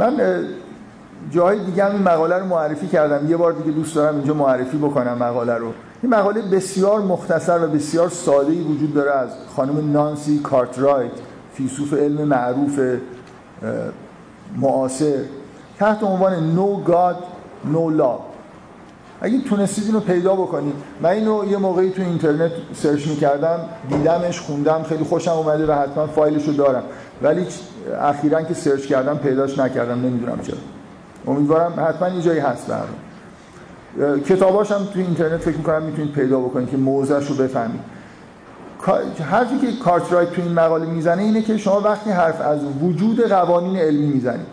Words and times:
من 0.00 0.44
جای 1.30 1.64
دیگه 1.64 1.84
هم 1.84 1.92
این 1.92 2.02
مقاله 2.02 2.38
رو 2.38 2.46
معرفی 2.46 2.86
کردم. 2.86 3.30
یه 3.30 3.36
بار 3.36 3.52
دیگه 3.52 3.70
دوست 3.70 3.94
دارم 3.94 4.16
اینجا 4.16 4.34
معرفی 4.34 4.76
بکنم 4.76 5.18
مقاله 5.18 5.54
رو. 5.54 5.72
این 6.02 6.14
مقاله 6.14 6.42
بسیار 6.42 7.00
مختصر 7.00 7.64
و 7.64 7.68
بسیار 7.68 8.08
ساده 8.08 8.52
وجود 8.52 8.94
داره 8.94 9.10
از 9.10 9.28
خانم 9.56 9.92
نانسی 9.92 10.38
کارترایت 10.38 11.12
فیلسوف 11.54 11.94
علم 11.94 12.24
معروف 12.24 12.80
معاصر 14.56 15.18
تحت 15.78 16.02
عنوان 16.02 16.56
No 16.56 16.88
God 16.90 17.16
No 17.72 18.00
Law. 18.00 18.20
اگه 19.20 19.40
تونستید 19.40 19.84
اینو 19.84 20.00
پیدا 20.00 20.34
بکنید. 20.34 20.74
من 21.00 21.10
اینو 21.10 21.44
یه 21.50 21.56
موقعی 21.56 21.90
تو 21.90 22.02
اینترنت 22.02 22.52
search 22.72 23.06
می‌کردم 23.06 23.60
دیدمش 23.88 24.40
خوندم 24.40 24.82
خیلی 24.82 25.04
خوشم 25.04 25.30
اومده 25.30 25.66
و 25.66 25.72
حتما 25.72 26.06
فایلش 26.06 26.46
رو 26.46 26.52
دارم. 26.52 26.82
ولی 27.22 27.46
اخیرا 28.00 28.42
که 28.42 28.54
search 28.54 28.86
کردم 28.86 29.18
پیداش 29.18 29.58
نکردم 29.58 30.00
نمی‌دونم 30.00 30.38
چرا. 30.42 30.58
امیدوارم 31.26 31.84
حتما 31.88 32.08
یه 32.08 32.22
جایی 32.22 32.38
هست 32.38 32.66
برام. 32.66 34.20
کتاباش 34.20 34.72
هم 34.72 34.84
تو 34.84 34.98
اینترنت 34.98 35.40
فکر 35.40 35.56
می‌کنم 35.56 35.82
می‌تونید 35.82 36.12
پیدا 36.12 36.40
بکنید 36.40 36.70
که 36.70 36.76
موضوعش 36.76 37.26
رو 37.26 37.34
بفهمید. 37.34 37.80
حرفی 39.30 39.58
که 39.58 39.66
کارترایت 39.84 40.30
تو 40.30 40.42
این 40.42 40.52
مقاله 40.52 40.86
می‌زنه 40.86 41.22
اینه 41.22 41.42
که 41.42 41.56
شما 41.56 41.80
وقتی 41.80 42.10
حرف 42.10 42.40
از 42.40 42.60
وجود 42.82 43.20
قوانین 43.20 43.76
علمی 43.76 44.06
می‌زنید. 44.06 44.46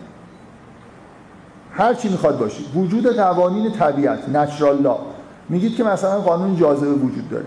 هر 1.72 1.94
چی 1.94 2.08
می‌خواد 2.08 2.38
باشید. 2.38 2.66
وجود 2.76 3.16
قوانین 3.16 3.72
طبیعت 3.72 4.28
natural 4.28 4.82
law 4.82 4.98
میگید 5.48 5.76
که 5.76 5.84
مثلا 5.84 6.20
قانون 6.20 6.56
جاذبه 6.56 6.92
وجود 6.92 7.30
داره. 7.30 7.44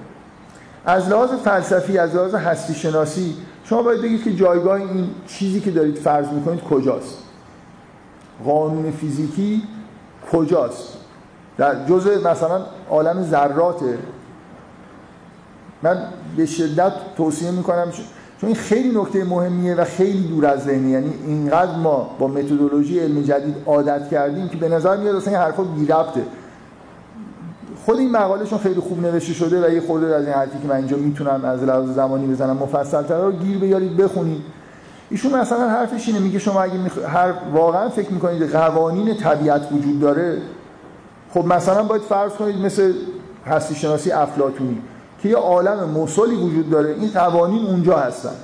از 0.86 1.10
لحاظ 1.10 1.30
فلسفی 1.30 1.98
از 1.98 2.16
لحاظ 2.16 2.36
هستی 2.36 2.74
شناسی 2.74 3.36
شما 3.72 3.84
باید 3.84 4.02
بگید 4.02 4.24
که 4.24 4.34
جایگاه 4.34 4.74
این 4.74 5.10
چیزی 5.28 5.60
که 5.60 5.72
دارید 5.72 5.96
فرض 5.96 6.28
می‌کنید 6.28 6.64
کجاست؟ 6.64 7.18
قانون 8.46 8.92
فیزیکی 8.92 9.64
کجاست؟ 10.32 10.98
در 11.58 11.86
جزء 11.86 12.30
مثلا 12.32 12.62
عالم 12.90 13.24
ذراته. 13.24 13.98
من 15.84 15.98
به 16.38 16.46
شدت 16.46 16.92
توصیه 17.18 17.52
می‌کنم 17.52 17.92
چون 17.92 18.48
این 18.48 18.56
خیلی 18.56 19.00
نکته 19.00 19.24
مهمیه 19.24 19.76
و 19.76 19.84
خیلی 19.84 20.28
دور 20.28 20.46
از 20.46 20.64
ذهنه. 20.64 20.90
یعنی 20.90 21.14
اینقدر 21.28 21.76
ما 21.76 22.16
با 22.20 22.28
متدولوژی 22.28 23.00
علم 23.00 23.22
جدید 23.22 23.56
عادت 23.66 24.10
کردیم 24.10 24.50
که 24.50 24.58
به 24.58 24.70
نظر 24.70 24.98
میاد 24.98 25.16
اصلا 25.16 25.34
این 25.34 25.42
حرفا 25.42 25.64
بی 25.64 25.86
ربطه. 25.86 26.24
خود 27.86 27.98
این 27.98 28.12
مقالهشون 28.12 28.60
خیلی 28.60 28.80
خوب 28.80 29.02
نوشته 29.06 29.34
شده 29.34 29.68
و 29.68 29.74
یه 29.74 29.82
خورده 29.82 30.16
از 30.16 30.26
این 30.26 30.34
حرفی 30.34 30.60
که 30.62 30.68
من 30.68 30.76
اینجا 30.76 30.98
می‌تونم 30.98 31.46
از 31.46 31.64
لحاظ 31.64 31.90
زمانی 31.90 32.28
بزنم 32.28 32.58
مفصل 32.58 33.04
تر 33.04 33.22
رو 33.22 33.32
گیر 33.32 33.58
بیارید 33.58 33.98
بخونید. 33.98 34.42
ایشون 35.10 35.36
مثلا 35.36 35.70
حرفش 35.70 36.08
اینه 36.08 36.20
میگه 36.20 36.40
شما 36.40 36.62
اگه 36.62 36.78
میخ... 36.78 36.98
هر 36.98 37.34
واقعا 37.54 37.90
فکر 37.90 38.12
می‌کنید 38.12 38.52
قوانین 38.52 39.18
طبیعت 39.18 39.62
وجود 39.72 40.00
داره 40.00 40.38
خب 41.34 41.46
مثلا 41.46 41.84
باید 41.84 42.02
فرض 42.02 42.32
کنید 42.32 42.58
مثل 42.58 42.94
هستی 43.46 43.76
شناسی 43.76 44.12
افلاطونی 44.12 44.82
که 45.24 45.30
یه 45.30 45.36
عالم 45.36 45.90
موصلی 45.90 46.36
وجود 46.36 46.70
داره 46.70 46.90
این 46.90 47.10
قوانین 47.14 47.68
اونجا 47.68 47.98
هستن. 47.98 48.36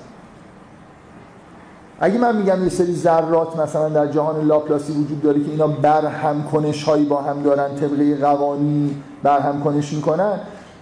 اگه 1.99 2.17
من 2.17 2.35
میگم 2.35 2.63
یه 2.63 2.69
سری 2.69 2.93
ذرات 2.93 3.59
مثلا 3.59 3.89
در 3.89 4.07
جهان 4.07 4.47
لاپلاسی 4.47 4.93
وجود 4.93 5.21
داره 5.21 5.43
که 5.43 5.51
اینا 5.51 5.67
برهم 5.67 6.43
کنش 6.43 6.83
هایی 6.83 7.05
با 7.05 7.21
هم 7.21 7.41
دارن 7.41 7.75
طبقه 7.75 8.15
قوانین 8.15 9.03
برهم 9.23 9.63
کنش 9.63 9.93
می‌کنن 9.93 10.39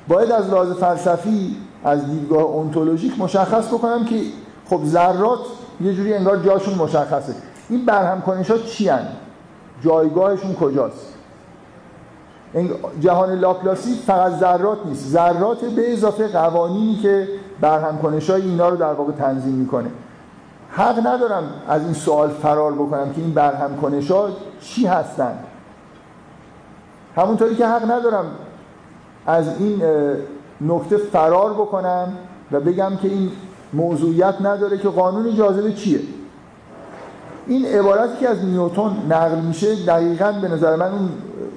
باید 0.07 0.31
از 0.31 0.49
لحاظ 0.49 0.71
فلسفی 0.71 1.57
از 1.83 2.05
دیدگاه 2.05 2.41
اونتولوژیک 2.41 3.19
مشخص 3.19 3.67
بکنم 3.67 4.05
که 4.05 4.21
خب 4.69 4.79
ذرات 4.85 5.39
یه 5.81 5.93
جوری 5.93 6.13
انگار 6.13 6.37
جاشون 6.37 6.73
مشخصه. 6.73 7.33
این 7.69 7.85
برهم 7.85 8.21
کنش 8.21 8.51
ها 8.51 8.57
چی 8.57 8.89
هن؟ 8.89 9.07
جایگاهشون 9.83 10.53
کجاست؟ 10.53 11.13
جهان 12.99 13.39
لاپلاسی 13.39 13.95
فقط 14.07 14.31
ذرات 14.31 14.77
نیست. 14.85 15.07
ذرات 15.07 15.65
به 15.65 15.93
اضافه 15.93 16.27
قوانینی 16.27 16.95
که 16.95 17.27
برهم 17.61 17.97
کنش 17.97 18.29
های 18.29 18.41
اینا 18.41 18.69
رو 18.69 18.77
در 18.77 18.93
واقع 18.93 19.11
تنظیم 19.11 19.53
می‌کنه. 19.53 19.89
حق 20.75 21.07
ندارم 21.07 21.43
از 21.67 21.83
این 21.83 21.93
سوال 21.93 22.29
فرار 22.29 22.71
بکنم 22.71 23.13
که 23.13 23.21
این 23.21 23.33
برهم 23.33 23.77
کنش 23.77 24.11
ها 24.11 24.29
چی 24.61 24.85
هستن. 24.85 25.37
همونطوری 27.15 27.55
که 27.55 27.67
حق 27.67 27.91
ندارم 27.91 28.25
از 29.25 29.61
این 29.61 29.81
نکته 30.61 30.97
فرار 30.97 31.53
بکنم 31.53 32.13
و 32.51 32.59
بگم 32.59 32.97
که 33.01 33.07
این 33.07 33.31
موضوعیت 33.73 34.35
نداره 34.41 34.77
که 34.77 34.89
قانون 34.89 35.35
جاذبه 35.35 35.73
چیه. 35.73 35.99
این 37.47 37.65
عبارتی 37.65 38.17
که 38.19 38.29
از 38.29 38.45
نیوتون 38.45 38.97
نقل 39.09 39.39
میشه 39.39 39.85
دقیقا 39.85 40.31
به 40.31 40.47
نظر 40.47 40.75
من 40.75 40.91
اون 40.91 41.09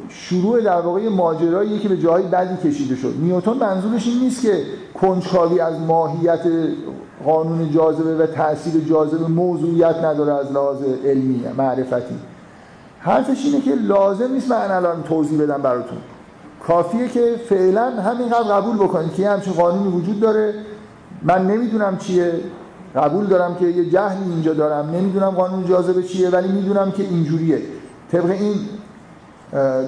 شروع 0.08 0.60
در 0.60 0.80
واقع 0.80 1.08
ماجراییه 1.08 1.78
که 1.78 1.88
به 1.88 1.96
جایی 1.96 2.26
بدی 2.26 2.68
کشیده 2.68 2.96
شد. 2.96 3.14
نیوتن 3.20 3.52
منظورش 3.52 4.06
این 4.06 4.18
نیست 4.18 4.42
که 4.42 4.62
کنجکاوی 5.00 5.60
از 5.60 5.80
ماهیت 5.80 6.40
قانون 7.24 7.70
جاذبه 7.70 8.16
و 8.16 8.26
تاثیر 8.26 8.84
جاذبه 8.84 9.26
موضوعیت 9.26 9.96
نداره 10.04 10.34
از 10.34 10.52
لحاظ 10.52 10.82
علمی 11.04 11.44
معرفتی. 11.58 12.14
حرفش 12.98 13.44
اینه 13.44 13.60
که 13.60 13.74
لازم 13.74 14.32
نیست 14.32 14.50
من 14.50 14.70
الان 14.70 15.02
توضیح 15.02 15.42
بدم 15.42 15.62
براتون. 15.62 15.98
کافیه 16.66 17.08
که 17.08 17.34
فعلا 17.48 17.90
همینقدر 17.90 18.42
قبول 18.42 18.76
بکنید 18.76 19.14
که 19.14 19.28
همچین 19.28 19.52
قانونی 19.52 19.88
وجود 19.88 20.20
داره. 20.20 20.54
من 21.22 21.46
نمی‌دونم 21.46 21.96
چیه. 21.96 22.32
قبول 22.96 23.26
دارم 23.26 23.54
که 23.54 23.66
یه 23.66 23.90
جهلی 23.90 24.32
اینجا 24.32 24.54
دارم. 24.54 24.90
نمی‌دونم 24.90 25.30
قانون 25.30 25.64
جاذبه 25.64 26.02
چیه 26.02 26.30
ولی 26.30 26.48
می‌دونم 26.48 26.90
که 26.90 27.02
اینجوریه. 27.02 27.62
طبق 28.12 28.30
این 28.30 28.54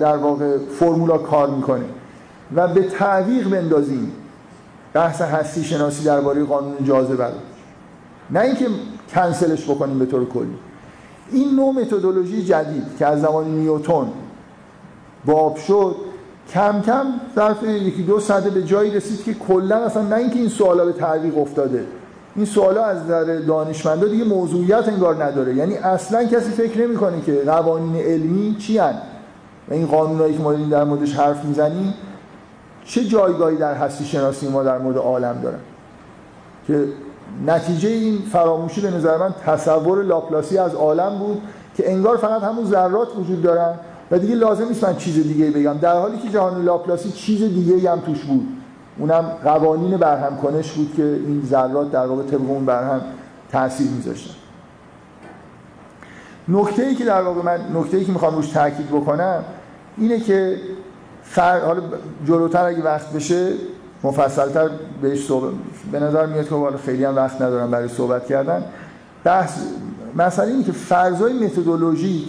در 0.00 0.16
واقع 0.16 0.58
فرمولا 0.58 1.18
کار 1.18 1.50
می‌کنه. 1.50 1.84
و 2.56 2.68
به 2.68 2.82
تعویق 2.82 3.48
بندازیم. 3.48 4.12
بحث 4.92 5.20
هستی 5.20 5.64
شناسی 5.64 6.04
درباره 6.04 6.44
قانون 6.44 6.84
جاذبه 6.84 7.24
رو. 7.24 7.32
نه 8.30 8.40
اینکه 8.40 8.66
کنسلش 9.14 9.64
بکنیم 9.64 9.98
به 9.98 10.06
طور 10.06 10.28
کلی. 10.28 10.54
این 11.32 11.56
نوع 11.56 11.74
متدولوژی 11.74 12.44
جدید 12.44 12.84
که 12.98 13.06
از 13.06 13.20
زمان 13.20 13.44
نیوتون 13.44 14.06
باب 15.24 15.56
شد 15.56 15.96
کم 16.54 16.80
کم 16.80 17.06
ظرف 17.36 17.62
یکی 17.62 18.02
دو 18.02 18.20
ساعته 18.20 18.50
به 18.50 18.62
جایی 18.62 18.90
رسید 18.90 19.24
که 19.24 19.34
کلا 19.34 19.76
اصلا 19.76 20.02
نه 20.02 20.16
اینکه 20.16 20.38
این 20.38 20.48
سوالا 20.48 20.84
به 20.84 20.92
تعویق 20.92 21.38
افتاده. 21.38 21.84
این 22.36 22.44
سوالا 22.44 22.84
از 22.84 22.98
نظر 23.04 23.38
دانشمندا 23.38 24.08
دیگه 24.08 24.24
موضوعیت 24.24 24.88
انگار 24.88 25.24
نداره. 25.24 25.54
یعنی 25.54 25.76
اصلا 25.76 26.24
کسی 26.24 26.50
فکر 26.50 26.86
نمی‌کنه 26.86 27.20
که 27.20 27.42
قوانین 27.46 27.96
علمی 27.96 28.56
چی 28.58 28.78
هن؟ 28.78 28.94
و 29.70 29.74
این 29.74 29.86
قانونایی 29.86 30.36
که 30.36 30.42
ما 30.42 30.52
در 30.52 30.84
موردش 30.84 31.14
حرف 31.14 31.44
می‌زنیم 31.44 31.94
چه 32.84 33.04
جایگاهی 33.04 33.56
در 33.56 33.74
هستی 33.74 34.04
شناسی 34.04 34.48
ما 34.48 34.62
در 34.62 34.78
مورد 34.78 34.96
عالم 34.96 35.40
دارن؟ 35.42 35.58
که 36.66 36.84
نتیجه 37.46 37.88
این 37.88 38.18
فراموشی 38.32 38.80
به 38.80 38.90
نظر 38.90 39.16
من 39.16 39.34
تصور 39.46 40.02
لاپلاسی 40.02 40.58
از 40.58 40.74
عالم 40.74 41.18
بود 41.18 41.42
که 41.76 41.92
انگار 41.92 42.16
فقط 42.16 42.42
همون 42.42 42.64
ذرات 42.64 43.08
وجود 43.18 43.42
دارن 43.42 43.74
و 44.10 44.18
دیگه 44.18 44.34
لازم 44.34 44.68
نیست 44.68 44.84
من 44.84 44.96
چیز 44.96 45.14
دیگه 45.14 45.50
بگم. 45.50 45.78
در 45.78 46.00
حالی 46.00 46.18
که 46.18 46.28
جهان 46.28 46.64
لاپلاسی 46.64 47.12
چیز 47.12 47.42
دیگه 47.42 47.90
هم 47.90 48.00
توش 48.00 48.24
بود. 48.24 48.48
اونم 48.98 49.22
قوانین 49.44 49.96
برهم 49.96 50.36
کنش 50.36 50.72
بود 50.72 50.94
که 50.96 51.02
این 51.02 51.42
ذرات 51.46 51.90
در 51.90 52.06
واقع 52.06 52.22
طبق 52.22 52.50
اون 52.50 52.64
برهم 52.64 53.00
تاثیر 53.52 53.90
میذاشتن. 53.90 54.34
نکته 56.48 56.82
ای 56.82 56.94
که 56.94 57.04
در 57.04 57.22
واقع 57.22 57.42
من 57.42 57.60
نکته 57.74 57.96
ای 57.96 58.04
که 58.04 58.12
می‌خوام 58.12 58.34
روش 58.34 58.48
تاکید 58.48 58.88
بکنم 58.88 59.44
اینه 59.96 60.20
که. 60.20 60.56
حالا 61.36 61.82
جلوتر 62.26 62.64
اگه 62.64 62.82
وقت 62.82 63.12
بشه 63.12 63.52
مفصلتر 64.02 64.70
بهش 65.02 65.26
صحبت 65.26 65.52
به 65.92 66.00
نظر 66.00 66.26
میاد 66.26 66.48
که 66.48 66.54
حالا 66.54 66.76
خیلی 66.76 67.04
هم 67.04 67.16
وقت 67.16 67.42
ندارم 67.42 67.70
برای 67.70 67.88
صحبت 67.88 68.26
کردن 68.26 68.64
بحث 69.24 69.58
مسئله 70.16 70.50
اینه 70.50 70.64
که 70.64 70.72
فرضای 70.72 71.32
متدولوژیک 71.32 72.28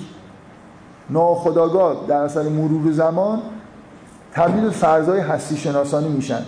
ناخداگاه 1.10 2.06
در 2.08 2.18
اثر 2.18 2.44
مرور 2.44 2.92
زمان 2.92 3.42
تبدیل 4.34 4.70
فرضای 4.70 5.20
هستی 5.20 5.58
شناسانی 5.58 6.10
میشن 6.10 6.42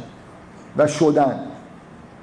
و 0.77 0.88
شدن 0.88 1.39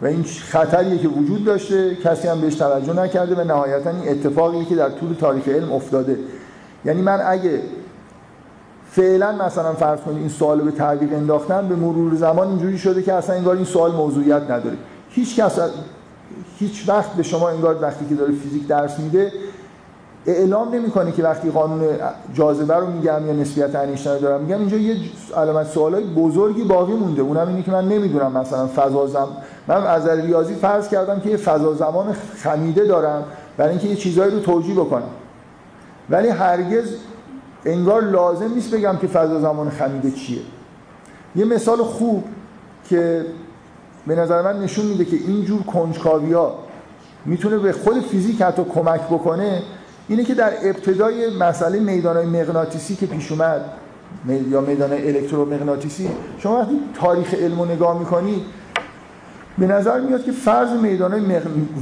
و 0.03 0.07
این 0.07 0.25
خطریه 0.25 0.99
که 0.99 1.09
وجود 1.09 1.45
داشته 1.45 1.95
کسی 1.95 2.29
هم 2.29 2.41
بهش 2.41 2.55
توجه 2.55 2.93
نکرده 2.93 3.35
و 3.35 3.45
نهایتا 3.45 3.91
این 3.91 4.09
اتفاقی 4.09 4.65
که 4.65 4.75
در 4.75 4.91
طول 4.91 5.15
تاریخ 5.15 5.49
علم 5.49 5.73
افتاده 5.73 6.19
یعنی 6.85 7.03
من 7.03 7.21
اگه 7.27 7.61
فعلا 8.91 9.33
مثلا 9.33 9.73
فرض 9.73 10.01
کنید 10.01 10.19
این 10.19 10.29
سوال 10.29 10.61
به 10.61 10.71
تعویق 10.71 11.13
انداختن 11.13 11.69
به 11.69 11.77
مرور 11.77 12.15
زمان 12.15 12.49
اینجوری 12.49 12.79
شده 12.79 13.03
که 13.03 13.13
اصلا 13.13 13.37
انگار 13.37 13.57
این 13.57 13.65
سوال 13.65 13.93
موضوعیت 13.93 14.43
نداره. 14.43 14.77
هیچ 15.11 15.41
کس 15.41 15.59
هیچ 16.59 16.89
وقت 16.89 17.13
به 17.13 17.23
شما 17.23 17.49
انگار 17.49 17.83
وقتی 17.83 18.07
که 18.09 18.15
داره 18.15 18.33
فیزیک 18.33 18.67
درس 18.67 18.99
میده 18.99 19.33
اعلام 20.27 20.75
نمی‌کنه 20.75 21.13
که 21.13 21.23
وقتی 21.23 21.51
قانون 21.51 21.81
جاذبه 22.35 22.75
رو 22.75 22.87
میگم 22.87 23.27
یا 23.27 23.33
نسبیت 23.33 23.75
انیشتین 23.75 24.13
رو 24.13 24.19
دارم. 24.19 24.41
میگم 24.41 24.59
اینجا 24.59 24.77
یه 24.77 24.97
علامت 25.37 25.67
سوالای 25.67 26.05
بزرگی 26.05 26.65
باقی 26.65 26.93
مونده. 26.93 27.23
اونم 27.23 27.49
اینه 27.49 27.63
که 27.63 27.71
من 27.71 27.89
نمی‌دونم 27.89 28.33
مثلا 28.33 28.67
فضا 28.67 29.07
زم 29.07 29.29
من 29.69 29.87
از 29.87 30.09
ریاضی 30.09 30.55
فرض 30.55 30.89
کردم 30.89 31.21
که 31.21 31.31
یه 31.31 31.37
فضا 31.37 31.75
زمان 31.75 32.17
خمیده 32.37 32.85
دارم 32.85 33.25
برای 33.57 33.71
اینکه 33.71 33.89
یه 33.89 33.97
چیزایی 33.97 34.31
رو 34.31 34.41
توجیه 34.41 34.75
بکنم. 34.75 35.11
ولی 36.11 36.29
هرگز 36.29 36.89
انگار 37.65 38.05
لازم 38.05 38.55
نیست 38.55 38.75
بگم 38.75 38.97
که 39.01 39.07
فضا 39.07 39.41
زمان 39.41 39.71
خمیده 39.71 40.11
چیه. 40.11 40.41
یه 41.37 41.45
مثال 41.45 41.77
خوب 41.77 42.25
که 42.89 43.27
به 44.07 44.15
نظر 44.15 44.43
من 44.43 44.63
نشون 44.63 44.87
میده 44.87 45.05
که 45.05 45.17
اینجور 45.17 45.63
کنجکاوی 45.63 46.33
ها 46.33 46.59
می‌تونه 47.25 47.59
به 47.59 47.73
خود 47.73 48.01
فیزیک 48.01 48.43
حتی 48.43 48.65
کمک 48.65 49.01
بکنه 49.01 49.63
اینه 50.09 50.25
که 50.25 50.35
در 50.35 50.53
ابتدای 50.63 51.37
مسئله 51.37 51.81
میدان 51.81 52.27
مغناطیسی 52.27 52.97
که 52.97 53.07
پیش 53.07 53.33
اومد 53.33 53.65
یا 54.51 54.61
میدان 54.61 54.93
الکترومغناطیسی 54.93 56.11
شما 56.39 56.59
وقتی 56.59 56.81
تاریخ 56.95 57.35
علم 57.35 57.59
رو 57.59 57.65
نگاه 57.65 57.99
می‌کنید 57.99 58.43
به 59.59 59.67
نظر 59.67 60.01
میاد 60.01 60.25
که 60.25 60.33
فرض 60.33 60.71
میدان 60.71 61.25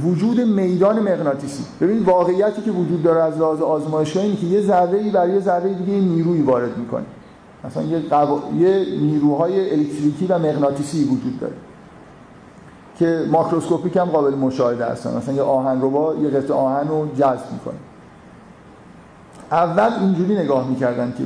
وجود 0.03 0.41
میدان 0.41 0.99
مغناطیسی. 0.99 1.63
ببینید 1.81 2.07
واقعیتی 2.07 2.61
که 2.61 2.71
وجود 2.71 3.03
داره 3.03 3.23
از 3.23 3.37
لحاظ 3.37 3.61
آزمایشگاهی 3.61 4.27
اینه 4.27 4.39
که 4.39 4.45
یه 4.45 4.61
ذره 4.61 4.97
ای 4.97 5.09
برای 5.09 5.33
یه 5.33 5.39
ذره 5.39 5.73
دیگه 5.73 5.93
نیروی 5.93 6.41
وارد 6.41 6.77
می‌کنه. 6.77 7.05
مثلا 7.63 7.83
یه, 7.83 7.99
قو... 7.99 8.39
یه 8.59 8.85
نیروهای 9.01 9.71
الکتریکی 9.71 10.27
و 10.29 10.39
مغناطیسی 10.39 11.03
وجود 11.03 11.39
داره 11.39 11.53
که 12.97 13.25
ماکروسکوپیک 13.31 13.97
هم 13.97 14.05
قابل 14.05 14.35
مشاهده 14.35 14.85
هستن. 14.85 15.17
مثلا 15.17 15.33
یه 15.33 15.41
آهن 15.41 15.81
رو 15.81 15.89
با 15.89 16.15
یه 16.15 16.29
قطعه 16.29 16.53
آهن 16.53 16.87
رو 16.87 17.07
جذب 17.15 17.51
می‌کنه. 17.53 17.77
اول 19.51 19.91
اینجوری 19.99 20.35
نگاه 20.35 20.69
می‌کردن 20.69 21.13
که 21.17 21.23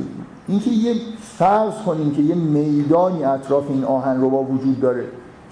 اینکه 0.48 0.70
یه 0.70 0.94
فرض 1.20 1.72
کنیم 1.86 2.14
که 2.14 2.22
یه 2.22 2.34
میدانی 2.34 3.24
اطراف 3.24 3.70
این 3.70 3.84
آهن 3.84 4.20
رو 4.20 4.30
با 4.30 4.42
وجود 4.42 4.80
داره. 4.80 5.04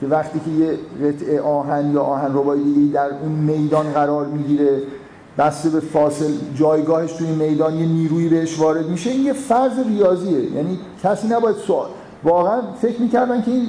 که 0.03 0.09
وقتی 0.09 0.41
که 0.41 0.51
یه 0.51 0.79
قطعه 1.09 1.41
آهن 1.41 1.93
یا 1.93 2.03
آهن 2.03 2.35
ربایی 2.35 2.91
در 2.91 3.11
اون 3.23 3.33
میدان 3.33 3.93
قرار 3.93 4.27
می‌گیره 4.27 4.83
بسته 5.39 5.69
به 5.69 5.81
فاصل 5.81 6.33
جایگاهش 6.55 7.13
توی 7.13 7.31
میدان 7.31 7.75
یه 7.75 7.87
نیرویی 7.87 8.29
بهش 8.29 8.59
وارد 8.59 8.89
میشه 8.89 9.11
این 9.11 9.27
یه 9.27 9.33
فرض 9.33 9.73
ریاضیه. 9.89 10.53
یعنی 10.53 10.79
کسی 11.03 11.29
نباید 11.29 11.57
سوال 11.57 11.89
واقعا 12.25 12.61
فکر 12.83 13.01
می‌کردن 13.01 13.43
که 13.43 13.51
این 13.51 13.67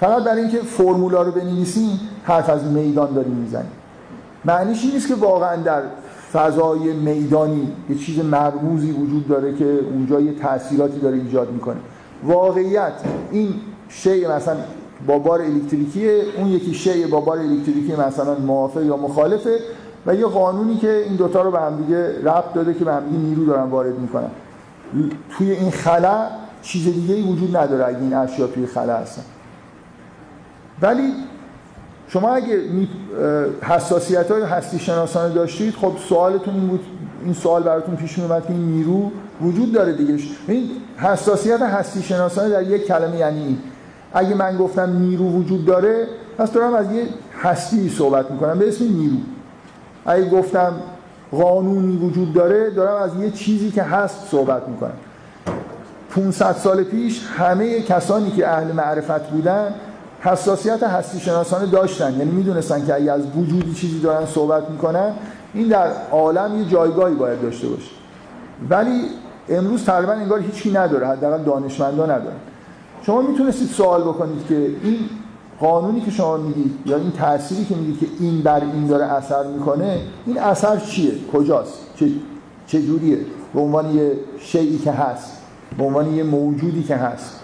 فقط 0.00 0.24
برای 0.24 0.40
اینکه 0.40 0.58
فرمولا 0.58 1.22
رو 1.22 1.32
بنویسیم 1.32 2.00
حرف 2.24 2.50
از 2.50 2.64
میدان 2.64 3.14
داریم 3.14 3.32
می‌زنیم. 3.32 3.72
معنیش 4.44 4.84
این 4.84 4.92
نیست 4.92 5.08
که 5.08 5.14
واقعا 5.14 5.56
در 5.56 5.82
فضای 6.32 6.92
میدانی 6.92 7.72
یه 7.90 7.96
چیز 7.96 8.24
مرموزی 8.24 8.90
وجود 8.90 9.28
داره 9.28 9.54
که 9.54 9.78
اونجا 9.92 10.20
یه 10.20 10.34
تاثیراتی 10.34 10.98
داره 10.98 11.16
ایجاد 11.16 11.50
می‌کنه. 11.50 11.76
واقعیت 12.24 12.92
این 13.30 13.54
شی 13.88 14.26
مثلا 14.26 14.56
با 15.06 15.18
بار 15.18 15.42
الکتریکیه 15.42 16.22
اون 16.36 16.48
یکی 16.48 16.74
شی 16.74 17.06
با 17.06 17.20
بار 17.20 17.38
الکتریکی 17.38 17.96
مثلا 17.96 18.34
موافق 18.34 18.82
یا 18.82 18.96
مخالفه 18.96 19.58
و 20.06 20.14
یه 20.14 20.26
قانونی 20.26 20.76
که 20.76 21.04
این 21.06 21.16
دوتا 21.16 21.42
رو 21.42 21.50
به 21.50 21.60
هم 21.60 21.76
دیگه 21.76 22.18
ربط 22.24 22.52
داده 22.54 22.74
که 22.74 22.84
به 22.84 22.92
هم 22.92 23.04
دیگه 23.04 23.18
نیرو 23.18 23.46
دارن 23.46 23.70
وارد 23.70 23.98
می‌کنن. 23.98 24.30
توی 25.38 25.50
این 25.50 25.70
خلا 25.70 26.26
چیز 26.62 26.84
دیگه 26.84 27.14
ای 27.14 27.22
وجود 27.22 27.56
نداره 27.56 27.86
اگه 27.86 27.98
این 27.98 28.14
اشیا 28.14 28.46
توی 28.46 28.66
خلا 28.66 28.96
هستن. 28.96 29.22
ولی 30.82 31.12
شما 32.08 32.30
اگه 32.30 32.60
حساسیت 33.62 34.30
های 34.30 34.42
هستی 34.42 34.78
شناسانه 34.78 35.34
داشتید 35.34 35.74
خب 35.74 35.92
سوالتون 36.08 36.54
این 36.54 36.66
بود 36.66 36.80
این 37.24 37.34
سوال 37.34 37.62
براتون 37.62 37.96
پیش 37.96 38.18
اومد 38.18 38.46
که 38.46 38.52
این 38.52 38.62
نیرو 38.62 39.10
وجود 39.42 39.72
داره 39.72 39.92
دیگه. 39.92 40.18
این 40.48 40.70
حساسیت 40.96 41.62
هستی 41.62 42.02
شناسانه 42.02 42.48
در 42.48 42.62
یک 42.62 42.86
کلمه 42.86 43.16
یعنی 43.16 43.40
این. 43.40 43.58
اگه 44.12 44.34
من 44.34 44.56
گفتم 44.56 44.96
نیرو 44.96 45.30
وجود 45.30 45.64
داره 45.64 46.06
پس 46.38 46.52
دارم 46.52 46.74
از 46.74 46.92
یه 46.92 47.06
هستی 47.42 47.88
صحبت 47.88 48.30
می‌کنم 48.30 48.58
به 48.58 48.68
اسم 48.68 48.84
نیرو. 48.84 49.16
اگه 50.06 50.30
گفتم 50.30 50.72
قانونی 51.32 51.96
وجود 51.96 52.32
داره 52.32 52.70
دارم 52.70 53.02
از 53.02 53.10
یه 53.22 53.30
چیزی 53.30 53.70
که 53.70 53.82
هست 53.82 54.28
صحبت 54.30 54.68
می‌کنم. 54.68 54.92
500 56.10 56.52
سال 56.52 56.82
پیش 56.82 57.26
همه 57.38 57.82
کسانی 57.82 58.30
که 58.30 58.48
اهل 58.48 58.72
معرفت 58.72 59.30
بودن 59.30 59.74
حساسیت 60.20 60.82
هستی 60.82 61.20
شناسانه 61.20 61.66
داشتن. 61.66 62.12
یعنی 62.12 62.30
می‌دونستن 62.30 62.86
که 62.86 62.94
اگه 62.94 63.12
از 63.12 63.22
وجودی 63.36 63.74
چیزی 63.74 64.00
دارن 64.00 64.26
صحبت 64.26 64.70
می‌کنن 64.70 65.12
این 65.54 65.68
در 65.68 65.88
عالم 66.10 66.58
یه 66.58 66.68
جایگاهی 66.68 67.14
باید 67.14 67.42
داشته 67.42 67.68
باشه. 67.68 67.90
ولی 68.70 69.02
امروز 69.48 69.84
تقریبا 69.84 70.12
انگار 70.12 70.40
هیچی 70.40 70.72
نداره 70.72 71.06
حداقل 71.06 71.42
دانشمندا 71.42 72.04
ندارن. 72.04 72.36
شما 73.02 73.22
می‌تونستید 73.22 73.68
سوال 73.68 74.02
بکنید 74.02 74.46
که 74.48 74.54
این 74.82 74.96
قانونی 75.60 76.00
که 76.00 76.10
شما 76.10 76.36
میگید 76.36 76.78
یا 76.86 76.96
این 76.96 77.10
تأثیری 77.10 77.64
که 77.64 77.74
میگید 77.74 78.00
که 78.00 78.06
این 78.20 78.42
بر 78.42 78.60
این 78.60 78.86
داره 78.86 79.04
اثر 79.04 79.46
می‌کنه 79.46 80.00
این 80.26 80.38
اثر 80.38 80.76
چیه؟ 80.76 81.12
کجاست؟ 81.32 81.78
چه 81.96 82.06
چه 82.66 82.82
جوریه 82.82 83.18
به 83.54 83.60
عنوان 83.60 83.94
یه 83.94 84.12
شیعی 84.38 84.78
که 84.78 84.92
هست 84.92 85.32
به 85.78 85.84
عنوان 85.84 86.14
یه 86.14 86.22
موجودی 86.22 86.82
که 86.82 86.96
هست. 86.96 87.40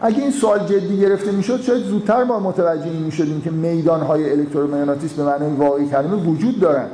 اگه 0.00 0.22
این 0.22 0.30
سوال 0.30 0.58
جدی 0.58 0.98
گرفته 0.98 1.32
می‌شد 1.32 1.60
شاید 1.60 1.84
زودتر 1.84 2.24
ما 2.24 2.40
متوجه 2.40 2.84
این 2.84 3.02
می‌شدیم 3.02 3.40
که 3.40 3.50
میدانهای 3.50 4.32
الکترومغناطیس 4.32 5.12
به 5.12 5.24
معنای 5.24 5.50
واقعی 5.50 5.88
کلمه 5.88 6.16
وجود 6.16 6.60
دارن. 6.60 6.86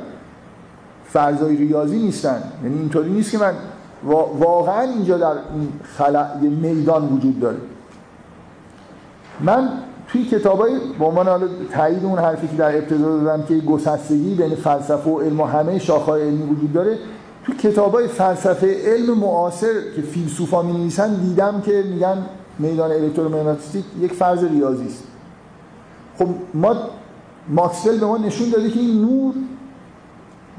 فرضای 1.07 1.55
ریاضی 1.55 1.97
نیستن. 1.97 2.43
یعنی 2.63 2.79
اینطوری 2.79 3.11
نیست 3.11 3.31
که 3.31 3.37
من 3.37 3.53
واقعا 4.39 4.81
اینجا 4.81 5.17
در 5.17 5.31
این 5.31 5.69
خلع 5.83 6.37
میدان 6.37 7.13
وجود 7.13 7.39
داره. 7.39 7.57
من 9.41 9.69
توی 10.07 10.25
کتابای 10.25 10.71
به 10.99 11.05
عنوان 11.05 11.27
حالا 11.27 11.47
تایید 11.71 12.05
اون 12.05 12.19
حرفی 12.19 12.47
که 12.47 12.55
در 12.55 12.77
ابتدا 12.77 13.17
دادم 13.17 13.43
که 13.45 13.57
گسستگی 13.59 14.35
بین 14.35 14.55
فلسفه 14.55 15.09
و 15.09 15.19
علم 15.19 15.39
و 15.39 15.45
همه 15.45 15.79
شاخه‌های 15.79 16.21
علمی 16.21 16.43
وجود 16.43 16.73
داره 16.73 16.97
توی 17.45 17.55
کتابای 17.55 18.07
فلسفه 18.07 18.77
علم 18.85 19.17
معاصر 19.17 19.73
که 19.95 20.01
فیلسوفا 20.01 20.61
می‌نویسن 20.61 21.13
دیدم 21.13 21.61
که 21.61 21.83
میگن 21.93 22.17
میدان 22.59 22.91
الکترومغناطیسی 22.91 23.83
یک 24.01 24.13
فرض 24.13 24.43
ریاضی 24.43 24.87
است. 24.87 25.03
خب 26.19 26.27
ما 26.53 26.75
ماکسول 27.49 27.99
به 27.99 28.05
ما 28.05 28.17
نشون 28.17 28.49
داده 28.49 28.69
که 28.69 28.79
این 28.79 29.01
نور 29.01 29.33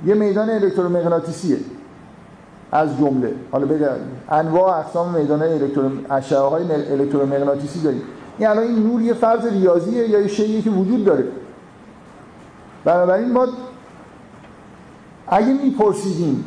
یه 0.06 0.14
میدان 0.14 0.50
الکترومغناطیسیه. 0.50 1.56
از 2.74 2.98
جمله 2.98 3.34
حالا 3.52 3.66
بگم 3.66 3.88
انواع 4.28 4.78
اقسام 4.78 5.14
میدان 5.14 5.42
الکترو 5.42 5.90
اشعه 6.10 6.38
های 6.38 6.62
الکترومغناطیسی 6.72 7.80
داریم. 7.82 8.02
این 8.38 8.48
الان 8.48 8.64
این 8.64 8.86
نور 8.86 9.02
یه 9.02 9.14
فرض 9.14 9.46
ریاضیه 9.46 10.08
یا 10.08 10.20
یه 10.20 10.28
شیعی 10.28 10.62
که 10.62 10.70
وجود 10.70 11.04
داره. 11.04 11.24
بنابراین 12.84 13.32
ما 13.32 13.46
اگه 15.28 15.52
میپرسیدیم 15.52 16.44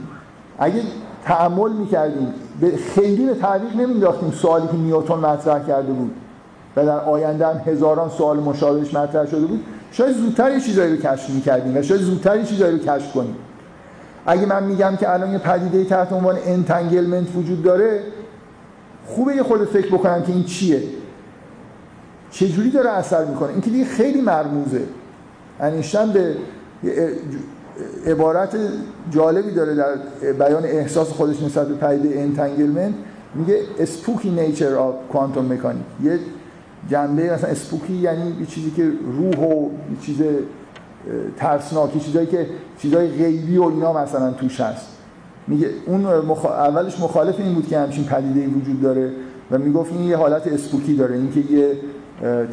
اگه 0.60 0.82
تعمل 1.24 1.72
می‌کردیم 1.72 2.34
خیلی 2.96 3.26
به 3.26 3.34
تعویق 3.34 3.76
نمینداختیم 3.76 4.32
سوالی 4.32 4.68
که 4.68 4.78
نیوتن 4.78 5.14
مطرح 5.14 5.68
کرده 5.68 5.94
بود 5.94 6.12
و 6.76 6.86
در 6.86 7.00
آینده 7.00 7.48
هم 7.48 7.62
هزاران 7.66 8.10
سوال 8.10 8.40
مشابهش 8.40 8.94
مطرح 8.94 9.26
شده 9.26 9.46
بود 9.46 9.64
شاید 9.92 10.18
زودتر 10.18 10.52
یه 10.52 10.62
چیزایی 10.62 10.96
رو 10.96 11.02
کشف 11.02 11.30
می‌کردیم 11.30 11.78
و 11.78 11.82
شاید 11.82 12.02
زودتر 12.02 12.38
یه 12.38 12.46
چیزایی 12.46 12.80
رو 12.80 12.86
کشف 12.86 13.14
کنیم. 13.14 13.36
اگه 14.28 14.46
من 14.46 14.64
میگم 14.64 14.96
که 14.96 15.14
الان 15.14 15.32
یه 15.32 15.38
پدیده 15.38 15.84
تحت 15.84 16.14
عنوان 16.14 16.38
entanglement 16.46 17.36
وجود 17.36 17.64
داره 17.64 18.02
خوبه 19.08 19.36
یه 19.36 19.44
خود 19.44 19.66
فکر 19.66 19.88
بکنم 19.88 20.22
که 20.22 20.32
این 20.32 20.44
چیه. 20.44 20.84
چجوری 22.32 22.72
داره 22.72 22.90
اثر 22.90 23.26
می‌کنه؟ 23.26 23.50
این 23.50 23.62
که 23.62 23.70
دیگه 23.70 23.86
خیلی 23.86 24.22
مرموزه. 24.22 24.82
انیشتن 25.60 26.12
به 26.12 26.36
عبارت 28.06 28.58
جالبی 29.12 29.52
داره 29.52 29.76
در 29.76 29.96
بیان 30.34 30.64
احساس 30.64 31.10
خودش 31.10 31.42
نسبت 31.42 31.68
به 31.68 31.74
پدیده 31.74 32.20
entanglement 32.20 32.94
میگه 33.36 33.60
spooky 33.80 34.30
nature 34.30 34.76
of 34.76 34.96
quantum 35.12 35.54
mechanic 35.54 35.84
یه 36.04 36.20
جنبه 36.90 37.34
مثلا 37.34 37.50
spooky 37.50 37.94
یعنی 37.94 38.36
یه 38.40 38.46
چیزی 38.46 38.72
که 38.72 38.92
روح 39.18 39.38
و 39.38 39.64
یه 39.64 39.98
چیز 40.02 40.22
ترسناکی 41.38 42.00
چیزایی 42.00 42.28
که 42.28 42.48
چیزای 42.80 43.08
غیبی 43.08 43.58
و 43.58 43.64
اینا 43.64 43.94
مثلا 43.94 44.32
توش 44.32 44.62
هست. 44.62 44.88
میگه 45.48 45.70
اون 45.86 46.06
اولش 46.46 47.00
مخالف 47.00 47.40
این 47.40 47.54
بود 47.54 47.68
که 47.68 47.80
همچین 47.80 48.04
پدیده 48.04 48.48
وجود 48.48 48.82
داره 48.82 49.12
و 49.52 49.58
می‌گفت 49.58 49.94
این 49.94 50.04
یه 50.04 50.18
حالت 50.18 50.48
spooky 50.48 50.96
داره 50.96 51.16
اینکه 51.16 51.40
یه 51.40 51.78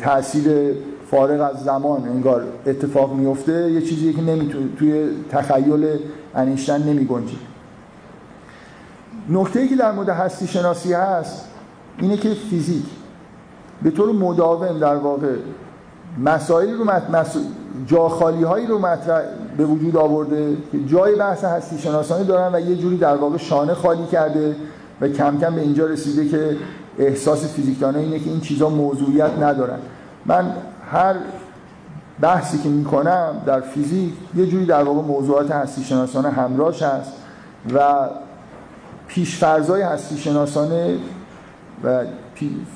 تاثیر 0.00 0.74
فارغ 1.10 1.50
از 1.54 1.64
زمان 1.64 2.08
انگار 2.08 2.44
اتفاق 2.66 3.14
میفته 3.14 3.72
یه 3.72 3.80
چیزی 3.82 4.12
که 4.12 4.22
نمی‌تونه 4.22 4.68
توی 4.78 5.08
تخیل 5.30 5.86
انیشتن 6.34 6.82
نمی 6.82 7.08
نکته 9.28 9.68
که 9.68 9.76
در 9.76 9.92
مورد 9.92 10.08
هستی 10.08 10.46
شناسی 10.46 10.92
هست 10.92 11.48
اینه 11.98 12.16
که 12.16 12.34
فیزیک 12.50 12.84
به 13.82 13.90
طور 13.90 14.12
مداوم 14.12 14.78
در 14.78 14.96
واقع 14.96 15.34
مسائل 16.18 16.70
رو 16.70 16.84
مس... 16.84 17.36
جاخالی 17.86 18.42
هایی 18.42 18.66
رو 18.66 18.78
مطرح 18.78 19.22
به 19.56 19.64
وجود 19.64 19.96
آورده 19.96 20.56
که 20.72 20.84
جای 20.84 21.16
بحث 21.16 21.44
هستی 21.44 21.78
شناسانی 21.78 22.24
دارن 22.24 22.54
و 22.54 22.60
یه 22.60 22.76
جوری 22.76 22.96
در 22.96 23.16
واقع 23.16 23.36
شانه 23.36 23.74
خالی 23.74 24.06
کرده 24.06 24.56
و 25.00 25.08
کم 25.08 25.38
کم 25.38 25.54
به 25.54 25.60
اینجا 25.60 25.86
رسیده 25.86 26.28
که 26.28 26.56
احساس 26.98 27.54
فیزیکدانه 27.54 27.98
اینه 27.98 28.18
که 28.18 28.30
این 28.30 28.40
چیزا 28.40 28.68
موضوعیت 28.68 29.30
ندارن. 29.40 29.78
من 30.26 30.52
هر 30.90 31.14
بحثی 32.20 32.58
که 32.58 32.68
می‌کنم 32.68 33.42
در 33.46 33.60
فیزیک 33.60 34.12
یه 34.34 34.46
جوری 34.46 34.66
در 34.66 34.82
واقع 34.82 35.00
موضوعات 35.00 35.50
هستی 35.50 35.84
شناسانه 35.84 36.30
همراهش 36.30 36.82
هست 36.82 37.12
و 37.74 38.08
پیشفرزای 39.08 39.82
هستی 39.82 40.18
شناسانه 40.18 40.96
و 41.84 42.04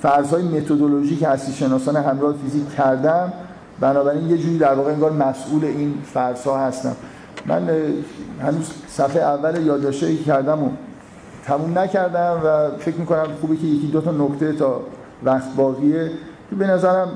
فرضهای 0.03 0.43
متدولوژیک 0.43 1.23
هستی 1.23 1.53
شناسانه 1.53 2.01
همراه 2.01 2.35
فیزیک 2.45 2.75
کردم 2.75 3.33
بنابراین 3.81 4.31
یه 4.31 4.39
جوری 4.39 4.59
در 4.59 4.75
واقع 4.75 4.93
انگار 4.93 5.13
مسئول 5.13 5.65
این 5.65 5.95
فرضها 6.13 6.59
هستم. 6.59 6.97
من 7.47 7.69
هنوز 8.43 8.71
صفحه 8.89 9.23
اول 9.23 9.67
یادداشتی 9.67 10.17
کردم 10.17 10.63
و 10.63 10.69
تموم 11.45 11.79
نکردم 11.79 12.41
و 12.45 12.71
فکر 12.79 12.97
می‌کنم 12.97 13.27
خوبه 13.41 13.57
که 13.57 13.67
یکی 13.67 13.87
دو 13.87 14.01
تا 14.01 14.11
نکته 14.13 14.53
تا 14.53 14.81
وقت 15.25 15.55
باقیه 15.57 16.11
که 16.51 16.57
به 16.57 16.67
نظرم 16.67 17.09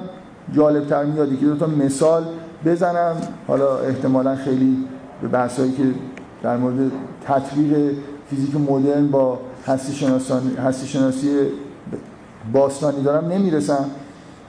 جالب 0.53 0.87
تر 0.87 1.05
میاد. 1.05 1.33
یکی 1.33 1.45
دو 1.45 1.57
تا 1.57 1.67
مثال 1.67 2.25
بزنم. 2.65 3.17
حالا 3.49 3.79
احتمالا 3.79 4.37
خیلی 4.37 4.77
به 5.23 5.29
بحثایی 5.29 5.73
که 5.73 5.83
در 6.43 6.57
مورد 6.57 6.91
تطبیق 7.27 7.95
فیزیک 8.31 8.57
مدرن 8.57 9.09
با 9.09 9.39
هستی 9.67 10.87
شناسی 10.87 11.37
باستانی 12.53 13.03
دارم 13.03 13.29
نمی‌رسم. 13.29 13.85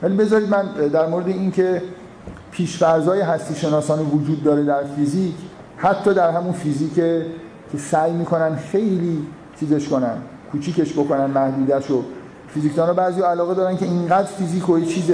ولی 0.02 0.16
بذارید 0.16 0.50
من 0.50 0.66
در 0.94 1.08
مورد 1.08 1.28
اینکه 1.28 1.82
پیشفرزای 2.52 3.22
هستی 3.22 3.56
شناسان 3.56 4.00
وجود 4.00 4.44
داره 4.44 4.64
در 4.64 4.84
فیزیک 4.84 5.36
حتی 5.78 6.14
در 6.14 6.32
همون 6.32 6.54
فیزیک 6.54 6.96
که 6.96 7.26
سعی 7.78 8.12
می‌کنن 8.12 8.56
خیلی 8.56 9.28
چیزش 9.60 9.90
کنن 9.90 10.18
کوچیکش 10.52 10.94
بکنن 10.94 11.26
محدودش 11.26 11.86
رو 11.86 12.04
فیزیکدان 12.48 12.88
ها 12.88 12.94
بعضی 12.94 13.22
علاقه 13.22 13.54
دارن 13.54 13.78
که 13.78 13.86
اینقدر 13.86 14.28
فیزیک 14.28 14.70
و 14.70 14.80
چیز 14.80 15.12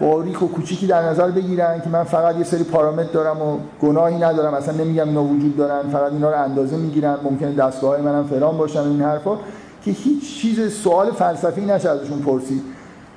باریک 0.00 0.42
و 0.42 0.48
کوچیکی 0.48 0.86
در 0.86 1.02
نظر 1.02 1.30
بگیرن 1.30 1.80
که 1.80 1.88
من 1.88 2.04
فقط 2.04 2.36
یه 2.36 2.44
سری 2.44 2.64
پارامتر 2.64 3.12
دارم 3.12 3.42
و 3.42 3.58
گناهی 3.82 4.18
ندارم. 4.18 4.54
اصلا 4.54 4.74
نمیگم 4.74 5.08
اینا 5.08 5.24
وجود 5.24 5.56
دارن 5.56 5.90
فقط 5.90 6.12
اینا 6.12 6.30
رو 6.30 6.42
اندازه 6.42 6.76
می‌گیرن 6.76 7.16
ممکنه 7.24 7.52
دستگاه 7.54 8.00
منم 8.00 8.24
فلان 8.24 8.56
باشن 8.56 8.80
این 8.80 9.02
حرفا. 9.02 9.36
که 9.84 9.90
هیچ 9.90 10.40
چیز 10.40 10.72
سوال 10.72 11.10
فلسفی 11.10 11.64
نشه 11.64 11.90
ازشون 11.90 12.18
پرسید. 12.18 12.62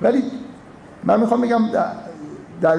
ولی 0.02 0.22
من 1.04 1.20
می‌خوام 1.20 1.40
بگم 1.40 1.62
در 2.60 2.78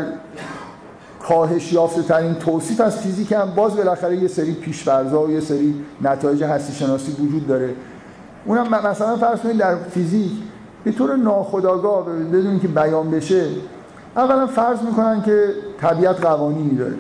کاهش 1.21 1.73
یافته 1.73 2.01
ترین 2.01 2.33
توصیف 2.33 2.81
از 2.81 2.97
فیزیک 2.97 3.31
هم 3.31 3.51
باز 3.55 3.75
بالاخره 3.75 4.17
یه 4.17 4.27
سری 4.27 4.53
پیشورزا 4.53 5.23
و 5.23 5.31
یه 5.31 5.39
سری 5.39 5.75
نتایج 6.01 6.43
هستی 6.43 6.73
شناسی 6.73 7.11
وجود 7.11 7.47
داره. 7.47 7.73
اونم 8.45 8.87
مثلا 8.87 9.15
فرض 9.15 9.39
کنید 9.39 9.57
در 9.57 9.75
فیزیک 9.75 10.31
به 10.83 10.91
طور 10.91 11.15
ناخودآگاه 11.15 12.05
بدون 12.05 12.59
که 12.59 12.67
بیان 12.67 13.11
بشه 13.11 13.45
اولا 14.15 14.47
فرض 14.47 14.81
می‌کنن 14.81 15.21
که 15.21 15.49
طبیعت 15.81 16.25
قوانینی 16.25 16.75
داره 16.75 16.95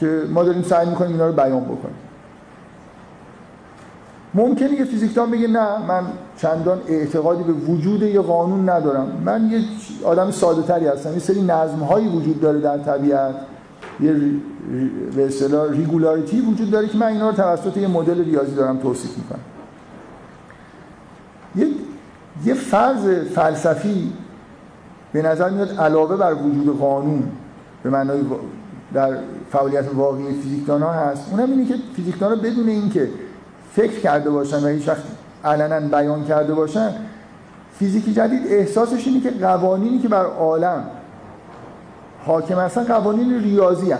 که 0.00 0.22
ما 0.30 0.44
داریم 0.44 0.62
سعی 0.62 0.88
می‌کنیم 0.88 1.12
اینا 1.12 1.26
رو 1.26 1.32
بیان 1.32 1.64
بکنیم. 1.64 2.09
ممکنه 4.34 4.72
یه 4.72 4.84
فیزیکدان 4.84 5.30
بگه 5.30 5.48
نه 5.48 5.86
من 5.88 6.04
چندان 6.36 6.78
اعتقادی 6.88 7.42
به 7.42 7.52
وجود 7.52 8.02
یه 8.02 8.20
قانون 8.20 8.68
ندارم. 8.68 9.22
من 9.24 9.50
یه 9.50 9.60
آدم 10.04 10.30
ساده 10.30 10.62
تری 10.62 10.86
هستم. 10.86 11.12
یه 11.12 11.18
سری 11.18 11.42
نظم 11.42 11.78
هایی 11.78 12.08
وجود 12.08 12.40
داره 12.40 12.60
در 12.60 12.78
طبیعت. 12.78 13.34
یه 14.00 14.16
به 15.16 15.26
اصطلاح 15.26 15.70
ریگولاریتی 15.70 16.40
وجود 16.40 16.70
داره 16.70 16.88
که 16.88 16.98
من 16.98 17.06
اینا 17.06 17.30
رو 17.30 17.36
توسط 17.36 17.76
یه 17.76 17.88
مدل 17.88 18.24
ریاضی 18.24 18.54
دارم 18.54 18.78
توصیف 18.78 19.18
می‌کنم. 19.18 19.40
یه 21.56 21.66
یه 22.44 22.54
فرض 22.54 23.06
فلسفی 23.34 24.12
به 25.12 25.22
نظر 25.22 25.50
میاد 25.50 25.70
علاوه 25.70 26.16
بر 26.16 26.34
وجود 26.34 26.78
قانون 26.78 27.22
به 27.82 27.90
معنای 27.90 28.20
در 28.94 29.18
فعالیت 29.52 29.84
واقعی 29.94 30.32
فیزیکدان 30.42 30.82
ها 30.82 30.92
هست. 30.92 31.28
اونم 31.30 31.50
اینه 31.50 31.66
که 31.66 31.74
فیزیکدان 31.96 32.30
ها 32.30 32.36
بدون 32.36 32.68
اینکه 32.68 33.08
فکر 33.72 34.00
کرده 34.00 34.30
باشن 34.30 34.64
و 34.64 34.66
هیچ 34.66 34.88
وقت 34.88 35.02
علنا 35.44 35.80
بیان 35.80 36.24
کرده 36.24 36.54
باشن 36.54 36.94
فیزیک 37.78 38.14
جدید 38.14 38.42
احساسش 38.46 39.06
اینه 39.06 39.20
که 39.20 39.30
قوانینی 39.30 39.98
که 39.98 40.08
بر 40.08 40.24
عالم 40.24 40.84
حاکم 42.26 42.58
هستن 42.58 42.84
قوانین 42.84 43.42
ریاضی 43.42 43.92
هن. 43.92 43.98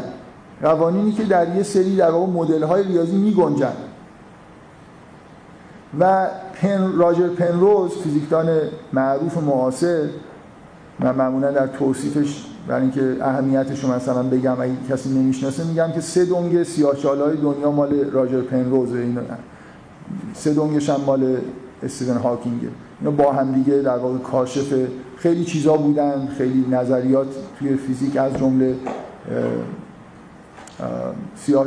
قوانینی 0.63 1.13
که 1.13 1.25
در 1.25 1.57
یه 1.57 1.63
سری 1.63 1.97
در 1.97 2.11
واقع 2.11 2.33
مدل 2.33 2.63
های 2.63 2.83
ریاضی 2.83 3.17
می 3.17 3.35
گنجن 3.35 3.73
و 6.01 6.27
پن 6.55 6.93
راجر 6.93 7.29
پنروز 7.29 7.91
فیزیکدان 7.91 8.49
معروف 8.93 9.39
معاصر 9.39 10.09
من 10.99 11.15
معمولا 11.15 11.51
در 11.51 11.67
توصیفش 11.67 12.47
برای 12.69 12.83
اینکه 12.83 13.17
اهمیتش 13.21 13.85
رو 13.85 13.93
مثلا 13.93 14.23
بگم 14.23 14.61
اگه 14.61 14.73
کسی 14.91 15.09
نمی‌شناسه 15.09 15.65
میگم 15.65 15.93
که 15.93 16.01
سه 16.01 16.25
دنگ 16.25 16.63
سیاه‌چاله‌های 16.63 17.37
دنیا 17.37 17.71
مال 17.71 18.11
راجر 18.11 18.41
پنروزه 18.41 18.99
اینا 18.99 19.21
دنگش 20.45 20.91
هم 20.91 21.01
مال 21.07 21.39
استیون 21.83 22.17
هاکینگه 22.17 22.69
اینا 23.01 23.11
با 23.11 23.33
هم 23.33 23.53
دیگه 23.53 23.75
در 23.75 23.99
واقع 23.99 24.19
کاشف 24.19 24.75
خیلی 25.17 25.45
چیزا 25.45 25.77
بودن 25.77 26.29
خیلی 26.39 26.67
نظریات 26.71 27.27
توی 27.59 27.77
فیزیک 27.77 28.17
از 28.17 28.37
جمله 28.39 28.77
سیاه 31.37 31.67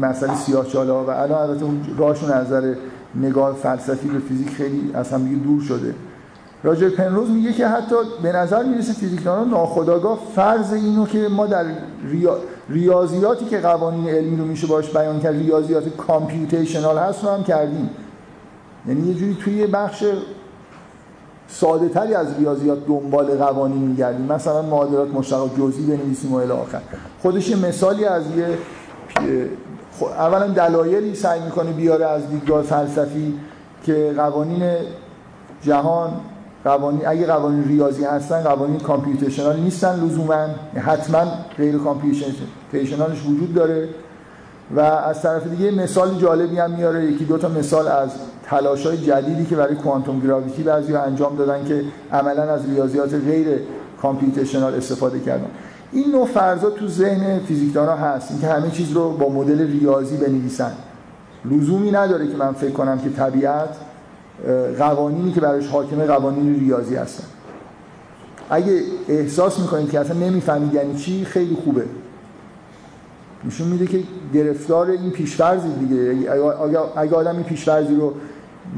مسئله 0.00 0.34
سیاه 0.34 0.66
چالا 0.66 1.04
و 1.04 1.10
الان 1.10 1.50
البته 1.50 1.64
اون 1.64 1.80
راشون 1.98 2.32
نظر 2.32 2.74
نگاه 3.14 3.54
فلسفی 3.54 4.08
به 4.08 4.18
فیزیک 4.18 4.50
خیلی 4.50 4.90
از 4.94 5.12
هم 5.12 5.24
دیگه 5.24 5.36
دور 5.36 5.62
شده. 5.62 5.94
راجر 6.64 6.88
پنروز 6.88 7.30
میگه 7.30 7.52
که 7.52 7.66
حتی 7.66 7.94
به 8.22 8.32
نظر 8.32 8.62
می‌رسه 8.62 8.92
فیزیکدانان 8.92 9.48
ناخداگاه 9.48 10.18
فرض 10.34 10.72
اینو 10.72 11.06
که 11.06 11.28
ما 11.28 11.46
در 11.46 11.64
ریاضیاتی 12.68 13.44
که 13.44 13.58
قوانین 13.58 14.08
علمی 14.08 14.36
رو 14.36 14.44
میشه 14.44 14.66
باش 14.66 14.90
بیان 14.90 15.20
کرد 15.20 15.34
ریاضیات 15.34 15.88
کامپیوتیشنال 15.88 16.98
هست 16.98 17.24
رو 17.24 17.30
هم 17.30 17.44
کردیم. 17.44 17.90
یعنی 18.88 19.08
یه 19.08 19.14
جوری 19.14 19.36
توی 19.44 19.66
بخش 19.66 20.04
ساده 21.48 21.88
تری 21.88 22.14
از 22.14 22.26
ریاضیات 22.38 22.86
دنبال 22.86 23.26
قوانین 23.26 23.82
میگردیم. 23.82 24.26
مثلا 24.26 24.62
معادلات 24.62 25.14
مشتق 25.14 25.48
جزئی 25.58 25.86
بنویسیم 25.86 26.32
و 26.32 26.36
الی 26.36 26.50
آخر. 26.50 26.80
خودش 27.22 27.48
یه 27.48 27.56
مثالی 27.56 28.04
از 28.04 28.22
یه 28.36 28.46
اولا 30.18 30.46
دلایلی 30.46 31.14
سعی 31.14 31.40
می‌کنه 31.40 31.72
بیاره 31.72 32.06
از 32.06 32.28
دیدگاه 32.30 32.62
فلسفی 32.62 33.34
که 33.82 34.14
قوانین 34.16 34.62
جهان 35.62 36.10
قوانین 36.64 37.06
اگه 37.06 37.26
قوانین 37.26 37.64
ریاضی 37.64 38.04
هستن 38.04 38.42
قوانین 38.42 38.80
کامپیوتیشنال 38.80 39.60
نیستن 39.60 40.04
لزوما. 40.04 40.46
حتما 40.76 41.24
غیر 41.56 41.78
کامپیوتیشنالش 41.78 43.26
وجود 43.26 43.54
داره. 43.54 43.88
و 44.76 44.80
از 44.80 45.22
طرف 45.22 45.46
دیگه 45.46 45.70
مثال 45.70 46.14
جالبی 46.14 46.58
هم 46.58 46.70
میاره. 46.70 47.04
یکی 47.04 47.24
دو 47.24 47.38
تا 47.38 47.48
مثال 47.48 47.88
از 47.88 48.10
تلاش 48.44 48.86
های 48.86 48.96
جدیدی 48.96 49.46
که 49.46 49.56
برای 49.56 49.74
کوانتوم 49.74 50.20
گراویتی 50.20 50.62
بعضی 50.62 50.94
انجام 50.94 51.36
دادن 51.36 51.64
که 51.64 51.84
عملا 52.12 52.42
از 52.42 52.70
ریاضیات 52.70 53.14
غیر 53.14 53.46
کامپیوتیشنال 54.02 54.74
استفاده 54.74 55.20
کردن. 55.20 55.46
این 55.92 56.10
نوع 56.12 56.26
فرضا 56.26 56.70
تو 56.70 56.88
ذهن 56.88 57.38
فیزیکدان 57.38 57.88
ها 57.88 57.96
هست. 57.96 58.30
اینکه 58.30 58.46
همه 58.46 58.70
چیز 58.70 58.92
رو 58.92 59.10
با 59.10 59.28
مدل 59.28 59.66
ریاضی 59.66 60.16
بنویسن. 60.16 60.72
لزومی 61.44 61.90
نداره 61.90 62.28
که 62.28 62.36
من 62.36 62.52
فکر 62.52 62.70
کنم 62.70 62.98
که 62.98 63.10
طبیعت 63.10 63.68
قوانینی 64.78 65.32
که 65.32 65.40
براش 65.40 65.66
حاکمه 65.66 66.06
قوانین 66.06 66.60
ریاضی 66.60 66.94
هستن. 66.94 67.24
اگه 68.50 68.80
احساس 69.08 69.60
می‌کنید 69.60 69.90
که 69.90 70.00
اصلا 70.00 70.16
نمی‌فهمید 70.16 70.74
یعنی 70.74 70.94
چی 70.94 71.24
خیلی 71.24 71.56
خوبه. 71.64 71.84
نشون 73.44 73.68
میده 73.68 73.86
که 73.86 74.02
گرفتار 74.34 74.90
این 74.90 75.10
پیشفرزی 75.10 75.68
دیگه. 75.72 76.30
اگه 76.96 77.16
آدم 77.16 77.34
این 77.34 77.42
پیشفرزی 77.42 77.94
رو 77.94 78.14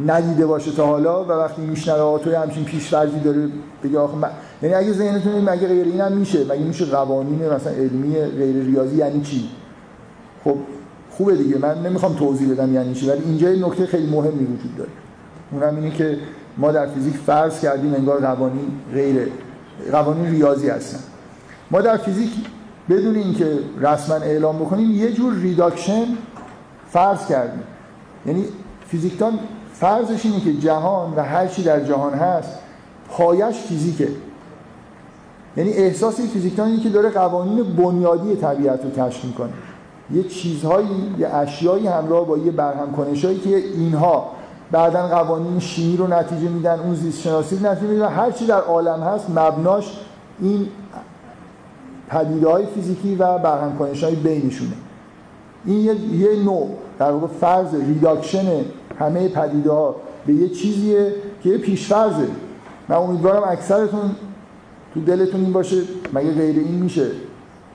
ندیده 0.07 0.47
باشه 0.47 0.73
تا 0.73 0.87
حالا 0.87 1.25
و 1.25 1.29
وقتی 1.29 1.63
میشنوه 1.63 2.19
توی 2.19 2.35
همچین 2.35 2.65
پیشفرزی 2.65 3.21
داره 3.21 3.49
بگه 3.85 3.99
آخه 3.99 4.17
من... 4.17 4.29
یعنی 4.63 4.75
اگه 4.75 4.93
ذهنتون 4.93 5.33
مگه 5.33 5.69
غیر 5.69 5.87
اینم 5.87 6.13
میشه؟ 6.13 6.45
مگه 6.45 6.65
میشه 6.65 6.85
قوانین 6.85 7.49
مثلا 7.49 7.73
علمی 7.73 8.15
غیر 8.15 8.65
ریاضی 8.65 8.97
یعنی 8.97 9.21
چی؟ 9.21 9.49
خب 10.45 10.57
خوبه 11.11 11.37
دیگه. 11.37 11.59
من 11.59 11.87
نمی‌خوام 11.87 12.15
توضیح 12.15 12.53
بدم 12.53 12.75
یعنی 12.75 12.95
چی 12.95 13.09
ولی 13.09 13.23
اینجا 13.25 13.69
نکته 13.69 13.87
خیلی 13.87 14.07
مهمی 14.07 14.45
وجود 14.45 14.77
داره. 14.77 14.91
اونم 15.53 15.77
اینه 15.77 15.91
که 15.91 16.19
ما 16.57 16.73
در 16.73 16.87
فیزیک 16.87 17.17
فرض 17.17 17.61
کردیم 17.61 17.95
انگار 17.95 18.21
قوانین 18.21 18.71
غیر 18.93 19.29
قوانین 19.93 20.31
ریاضی 20.31 20.69
هستن. 20.69 20.99
ما 21.71 21.81
در 21.81 21.97
فیزیک 21.97 22.31
بدون 22.91 23.15
اینکه 23.15 23.59
رسما 23.81 24.15
اعلام 24.15 24.59
بکنیم 24.59 24.91
یه 24.91 25.13
جور 25.13 25.35
reduction 25.35 26.05
فرض 26.89 27.27
کردیم. 27.27 27.63
یعنی 28.27 28.45
فیزیکدان 28.89 29.39
فرضش 29.75 30.27
اینه 30.27 30.41
که 30.41 30.55
جهان 30.55 31.15
و 31.17 31.23
هر 31.23 31.47
چی 31.47 31.63
در 31.63 31.85
جهان 31.85 32.15
هست 32.15 32.59
پایه‌ش 33.09 33.57
فیزیکه. 33.57 34.09
یعنی 35.57 35.71
احساس 35.71 36.21
این 36.21 36.29
فیزیکدان 36.29 36.69
اینه 36.69 36.83
که 36.83 36.89
داره 36.89 37.11
قوانین 37.11 37.63
بنیادی 37.63 38.37
طبیعت 38.37 38.81
رو 38.85 38.91
کشف 38.91 39.25
می‌کنه. 39.25 39.53
یه 40.15 40.23
چیزهایی 40.23 40.89
یه 41.19 41.35
اشیایی 41.35 41.87
همراه 41.87 42.27
با 42.27 42.39
یه 42.39 42.51
برهم‌کنش 42.51 42.95
که 43.45 43.57
اینها 43.57 44.36
بعدا 44.73 45.09
قوانین 45.09 45.59
شیمی 45.59 45.97
رو 45.97 46.07
نتیجه 46.07 46.49
میدن 46.49 46.81
اون 46.81 46.95
زیست 46.95 47.21
شناسی 47.21 47.57
رو 47.57 47.67
نتیجه 47.67 47.87
میدن. 47.87 48.09
هر 48.09 48.31
چی 48.31 48.47
در 48.47 48.61
عالم 48.61 49.01
هست 49.01 49.31
مبناش 49.31 49.99
این 50.41 50.69
پدیده 52.09 52.49
های 52.49 52.67
فیزیکی 52.67 53.15
و 53.15 53.39
برهم‌کنش 53.39 53.77
های 54.03 54.15
بینشونه. 54.15 54.73
این 55.65 55.81
یه, 55.81 55.95
یه 55.95 56.45
نوع 56.45 56.69
در 56.99 57.11
واقع 57.11 57.27
فرض 57.27 57.75
reduction 57.75 58.47
همه 58.99 59.29
پدیده 59.29 59.71
ها 59.71 59.97
به 60.27 60.33
یه 60.33 60.49
چیزیه 60.49 61.15
که 61.43 61.49
یه 61.49 61.59
پیش‌فرضه 61.59 62.29
من 62.89 62.97
امیدوارم 62.97 63.43
اکثرتون 63.49 64.11
تو 64.95 65.01
دلتون 65.01 65.41
این 65.41 65.53
باشه 65.53 65.83
مگه 66.15 66.33
غیر 66.33 66.57
این 66.57 66.75
میشه 66.75 67.07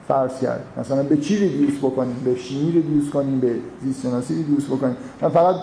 فرض 0.07 0.39
کرد. 0.39 0.63
مثلا 0.77 1.03
به 1.03 1.17
چی 1.17 1.37
reduce 1.37 1.77
بکنیم؟ 1.77 2.15
به 2.25 2.35
شیمی 2.35 2.71
reduce 2.71 3.09
کنیم؟ 3.09 3.39
به 3.39 3.55
زیست 3.83 4.01
شناسی 4.01 4.35
reduce 4.35 4.65
بکنیم؟ 4.65 4.97
من 5.21 5.29
فقط 5.29 5.55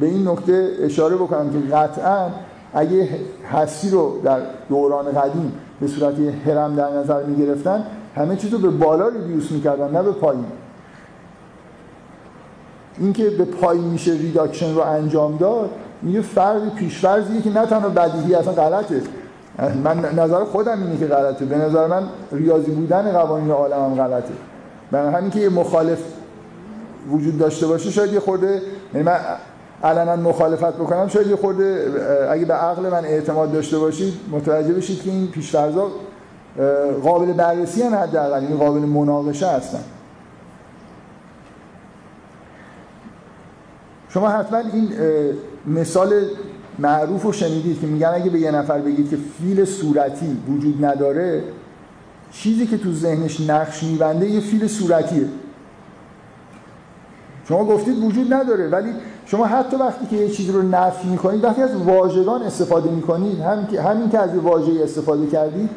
به 0.00 0.06
این 0.06 0.28
نکته 0.28 0.70
اشاره 0.82 1.16
بکنم 1.16 1.50
که 1.50 1.76
قطعا 1.76 2.28
اگه 2.74 3.08
هستی 3.52 3.90
رو 3.90 4.20
در 4.24 4.40
دوران 4.68 5.12
قدیم 5.12 5.52
به 5.80 5.86
صورت 5.86 6.14
هرم 6.46 6.76
در 6.76 6.90
نظر 6.90 7.22
می 7.22 7.36
گرفتن 7.36 7.84
همه 8.16 8.36
چیز 8.36 8.52
رو 8.52 8.58
به 8.58 8.70
بالا 8.70 9.08
ریدیوس 9.08 9.50
می‌کردن 9.50 9.90
نه 9.90 10.02
به 10.02 10.12
پایین. 10.12 10.44
اینکه 12.98 13.30
به 13.30 13.44
پایین 13.44 13.84
میشه 13.84 14.12
ریداکشن 14.12 14.74
رو 14.74 14.80
انجام 14.80 15.36
داد 15.36 15.70
یه 16.06 16.20
فرض 16.20 16.62
پیشفرضیه 16.76 17.42
که 17.42 17.50
نه 17.50 17.66
تنها 17.66 17.88
بدیهی 17.88 18.34
اصلا 18.34 18.52
غلطه. 18.52 19.02
من 19.84 19.98
نظر 20.18 20.44
خودم 20.44 20.82
اینه 20.82 20.98
که 20.98 21.06
غلطه. 21.06 21.44
به 21.44 21.58
نظر 21.58 21.86
من 21.86 22.02
ریاضی 22.32 22.70
بودن 22.70 23.12
قوانین 23.12 23.50
عالم 23.50 23.84
هم 23.84 23.94
غلطه. 23.94 24.32
برای 24.90 25.14
همین 25.14 25.30
که 25.30 25.40
یه 25.40 25.48
مخالف 25.48 25.98
وجود 27.10 27.38
داشته 27.38 27.66
باشه 27.66 27.90
شاید 27.90 28.12
یه 28.12 28.20
خورده 28.20 28.62
یعنی 28.94 29.06
من 29.06 29.18
علنا 29.84 30.16
مخالفت 30.16 30.74
بکنم 30.74 31.08
شاید 31.08 31.26
یه 31.26 31.36
خورده 31.36 31.92
اگه 32.30 32.44
به 32.44 32.54
عقل 32.54 32.82
من 32.82 33.04
اعتماد 33.04 33.52
داشته 33.52 33.78
باشید 33.78 34.14
متوجه 34.32 34.72
بشید 34.72 35.02
که 35.02 35.10
این 35.10 35.26
پیشفرضا 35.26 35.90
قابل 37.02 37.32
بررسی 37.32 37.82
هم 37.82 37.94
حداقل 37.94 38.40
این 38.40 38.56
قابل 38.56 38.80
مناقشه 38.80 39.46
هستن. 39.48 39.80
شما 44.08 44.28
حتما 44.28 44.58
این 44.58 44.92
مثال 45.66 46.12
معروف 46.78 47.22
رو 47.22 47.32
شنیدید 47.32 47.80
که 47.80 47.86
میگن 47.86 48.08
اگه 48.14 48.30
به 48.30 48.38
یه 48.38 48.50
نفر 48.50 48.78
بگید 48.78 49.10
که 49.10 49.16
فیل 49.38 49.64
صورتی 49.64 50.42
وجود 50.48 50.84
نداره 50.84 51.42
چیزی 52.32 52.66
که 52.66 52.78
تو 52.78 52.92
ذهنش 52.92 53.40
نقش 53.40 53.82
میبنده 53.82 54.30
یه 54.30 54.40
فیل 54.40 54.66
صورتیه. 54.66 55.28
شما 57.48 57.64
گفتید 57.64 58.04
وجود 58.04 58.34
نداره 58.34 58.68
ولی 58.68 58.92
شما 59.30 59.46
حتی 59.46 59.76
وقتی 59.76 60.06
که 60.06 60.16
یه 60.16 60.28
چیزی 60.28 60.52
رو 60.52 60.62
نفی 60.62 61.08
می‌کنید 61.08 61.44
وقتی 61.44 61.62
از 61.62 61.76
واژگان 61.76 62.42
استفاده 62.42 62.90
می‌کنید 62.90 63.40
همین 63.40 63.66
که 63.66 63.82
همین 63.82 64.10
که 64.10 64.18
از 64.18 64.36
واژه 64.36 64.82
استفاده 64.82 65.26
کردید 65.26 65.70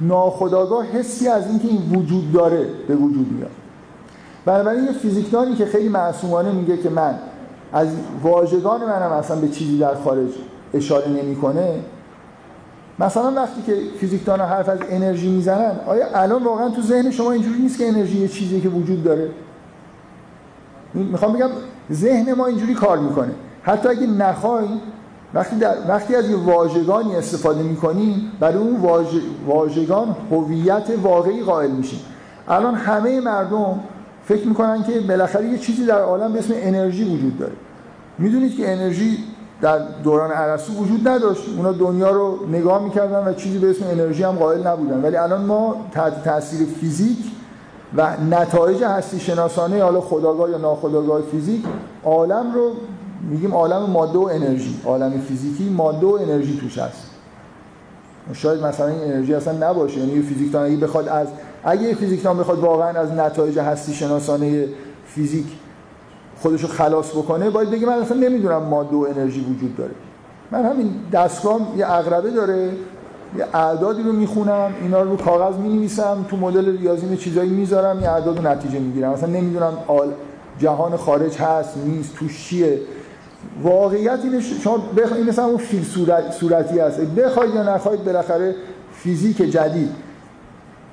ناخداگاه 0.00 0.84
حسی 0.84 1.28
از 1.28 1.46
اینکه 1.46 1.68
این 1.68 1.98
وجود 1.98 2.32
داره 2.32 2.66
به 2.88 2.96
وجود 2.96 3.32
میاد. 3.32 3.50
بنابراین 4.44 4.84
یه 4.84 4.92
فیزیکدانی 4.92 5.54
که 5.54 5.66
خیلی 5.66 5.88
معصومانه 5.88 6.52
میگه 6.52 6.76
که 6.76 6.90
من 6.90 7.14
از 7.72 7.88
واژگان 8.22 8.80
منم 8.80 9.12
اصلا 9.12 9.36
به 9.36 9.48
چیزی 9.48 9.78
در 9.78 9.94
خارج 9.94 10.30
اشاره 10.74 11.08
نمی‌کنه. 11.08 11.80
مثلا 12.98 13.30
وقتی 13.30 13.62
که 13.66 13.76
فیزیکدان 14.00 14.40
حرف 14.40 14.68
از 14.68 14.78
انرژی 14.90 15.28
می‌زنن 15.28 15.72
آیا 15.86 16.06
الان 16.14 16.44
واقعا 16.44 16.68
تو 16.68 16.82
ذهن 16.82 17.10
شما 17.10 17.32
اینجوری 17.32 17.58
نیست 17.58 17.78
که 17.78 17.88
انرژی 17.88 18.18
یه 18.18 18.28
چیزی 18.28 18.60
که 18.60 18.68
وجود 18.68 19.04
داره؟ 19.04 19.28
می‌خوام 20.94 21.32
بگم 21.32 21.50
ذهن 21.92 22.32
ما 22.32 22.46
اینجوری 22.46 22.74
کار 22.74 22.98
می‌کنه. 22.98 23.30
حتی 23.62 23.88
اگه 23.88 24.06
نخوایم 24.06 24.80
وقتی, 25.34 25.56
در، 25.56 25.74
وقتی 25.88 26.14
از 26.14 26.30
یه 26.30 26.36
واژگانی 26.36 27.16
استفاده 27.16 27.62
می‌کنیم 27.62 28.32
برای 28.40 28.58
اون 28.58 28.76
واژگان 29.46 30.16
هویت 30.30 30.86
واقعی 31.02 31.42
قائل 31.42 31.70
میشیم. 31.70 32.00
الان 32.48 32.74
همه 32.74 33.20
مردم 33.20 33.80
فکر 34.24 34.46
می‌کنن 34.46 34.82
که 34.82 35.00
بالاخره 35.00 35.48
یه 35.48 35.58
چیزی 35.58 35.86
در 35.86 36.00
عالم 36.00 36.32
به 36.32 36.38
اسم 36.38 36.54
انرژی 36.56 37.04
وجود 37.04 37.38
داره. 37.38 37.52
می‌دونید 38.18 38.56
که 38.56 38.72
انرژی 38.72 39.18
در 39.60 39.78
دوران 39.78 40.30
عرصو 40.30 40.72
وجود 40.72 41.08
نداشت. 41.08 41.42
اونا 41.56 41.72
دنیا 41.72 42.10
رو 42.10 42.38
نگاه 42.52 42.84
می‌کردن 42.84 43.28
و 43.28 43.32
چیزی 43.32 43.58
به 43.58 43.70
اسم 43.70 43.84
انرژی 43.90 44.22
هم 44.22 44.32
قائل 44.32 44.66
نبودن. 44.66 45.02
ولی 45.02 45.16
الان 45.16 45.44
ما 45.44 45.76
تحت 45.92 46.24
تاثیر 46.24 46.66
فیزیک 46.80 47.18
و 47.96 48.16
نتایج 48.30 48.82
هستی 48.82 49.20
شناسانه 49.20 49.82
حالا 49.82 50.00
خداگاه 50.00 50.50
یا 50.50 50.58
ناخداگاه 50.58 51.22
فیزیک 51.22 51.64
عالم 52.04 52.54
رو 52.54 52.72
میگیم 53.30 53.54
عالم 53.54 53.90
ماده 53.90 54.18
و 54.18 54.22
انرژی. 54.22 54.80
عالم 54.84 55.20
فیزیکی 55.20 55.70
ماده 55.70 56.06
و 56.06 56.18
انرژی 56.22 56.58
توش 56.60 56.78
هست. 56.78 57.10
شاید 58.32 58.62
مثلا 58.62 58.86
این 58.86 59.02
انرژی 59.02 59.34
اصلا 59.34 59.70
نباشه 59.70 59.98
یعنی 60.00 60.22
فیزیکدان 60.22 60.66
اگه 60.66 60.76
بخواد 60.76 61.08
از 61.08 61.28
اگه 61.64 61.94
فیزیکدان 61.94 62.38
بخواد 62.38 62.58
واقعا 62.58 62.88
از 63.00 63.12
نتایج 63.12 63.58
هستی 63.58 63.94
شناسانه 63.94 64.68
فیزیک 65.06 65.46
خودشو 66.42 66.68
خلاص 66.68 67.10
بکنه 67.10 67.50
باید 67.50 67.70
بگه 67.70 67.86
من 67.86 67.92
اصلا 67.92 68.16
نمی‌دونم 68.16 68.62
ماده 68.62 68.96
و 68.96 69.06
انرژی 69.16 69.40
وجود 69.40 69.76
داره. 69.76 69.94
من 70.50 70.64
همین 70.64 70.94
دستگاه 71.12 71.60
یه 71.76 71.92
اغربه 71.92 72.30
داره. 72.30 72.70
اعدادی 73.42 74.02
رو 74.02 74.12
می‌خونم 74.12 74.74
اینا 74.82 75.02
رو 75.02 75.16
کاغذ 75.16 75.56
می‌نویسم 75.56 76.26
تو 76.30 76.36
مدل 76.36 76.78
ریاضی 76.78 77.16
چیزایی 77.16 77.50
می‌ذارم 77.50 78.00
یه 78.00 78.10
اعداد 78.10 78.38
رو 78.38 78.46
نتیجه 78.46 78.78
می‌گیرم. 78.78 79.12
مثلا 79.12 79.28
نمی‌دونم 79.28 79.72
جهان 80.58 80.96
خارج 80.96 81.38
هست 81.38 81.76
نیست 81.86 82.14
تو 82.14 82.28
چیه؟ 82.28 82.80
واقعیت 83.62 84.18
اینه 84.24 84.40
شما 84.40 84.76
بخواید 84.76 85.12
این 85.12 85.28
مثلا 85.28 85.44
اون 85.44 85.56
فیل 85.56 85.84
صورت، 85.84 86.32
صورتی 86.32 86.78
هست. 86.78 87.00
بخواید 87.00 87.54
یا 87.54 87.74
نخواید 87.74 88.04
بالاخره 88.04 88.54
فیزیک 88.92 89.36
جدید 89.36 89.90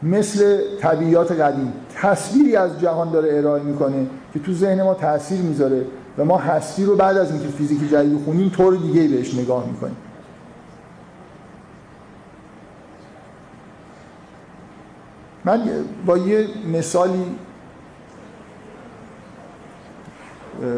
مثل 0.04 0.58
طبیعیات 0.80 1.32
قدیم 1.32 1.74
تصویری 1.96 2.56
از 2.56 2.80
جهان 2.80 3.12
داره 3.12 3.38
ارائه 3.38 3.64
می‌کنه 3.64 4.08
که 4.34 4.40
تو 4.40 4.54
ذهن 4.54 4.84
ما 4.84 4.94
تاثیر 4.94 5.42
می‌ذاره 5.42 5.86
و 6.18 6.26
ما 6.26 6.38
هستی 6.38 6.86
رو 6.86 6.96
بعد 6.96 7.18
از 7.18 7.32
اینکه 7.32 7.48
فیزیک 7.48 7.90
جدید 7.92 8.20
خونیم 8.26 8.50
طور 8.50 8.76
دیگه 8.76 9.08
بهش 9.08 9.36
نگاه 9.36 9.68
می‌کنیم. 9.68 9.96
من 15.46 15.62
با 16.06 16.18
یه 16.18 16.48
مثالی 16.74 17.26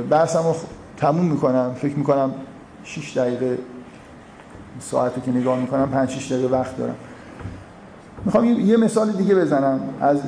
بحثم 0.10 0.44
رو 0.44 0.56
تموم 0.98 1.26
می‌کنم. 1.26 1.76
فکر 1.76 1.96
می‌کنم 1.96 2.34
6 2.84 3.18
دقیقه 3.18 3.58
ساعتی 4.80 5.22
که 5.22 5.32
نگاه 5.32 5.60
می‌کنم 5.60 5.90
5 5.90 6.10
6 6.10 6.32
دقیقه 6.32 6.48
وقت 6.48 6.78
دارم. 6.78 6.96
می‌خوام 8.26 8.46
یه 8.46 8.78
مثال 8.78 9.12
دیگه 9.12 9.36
بزنم. 9.36 9.80
از 10.02 10.20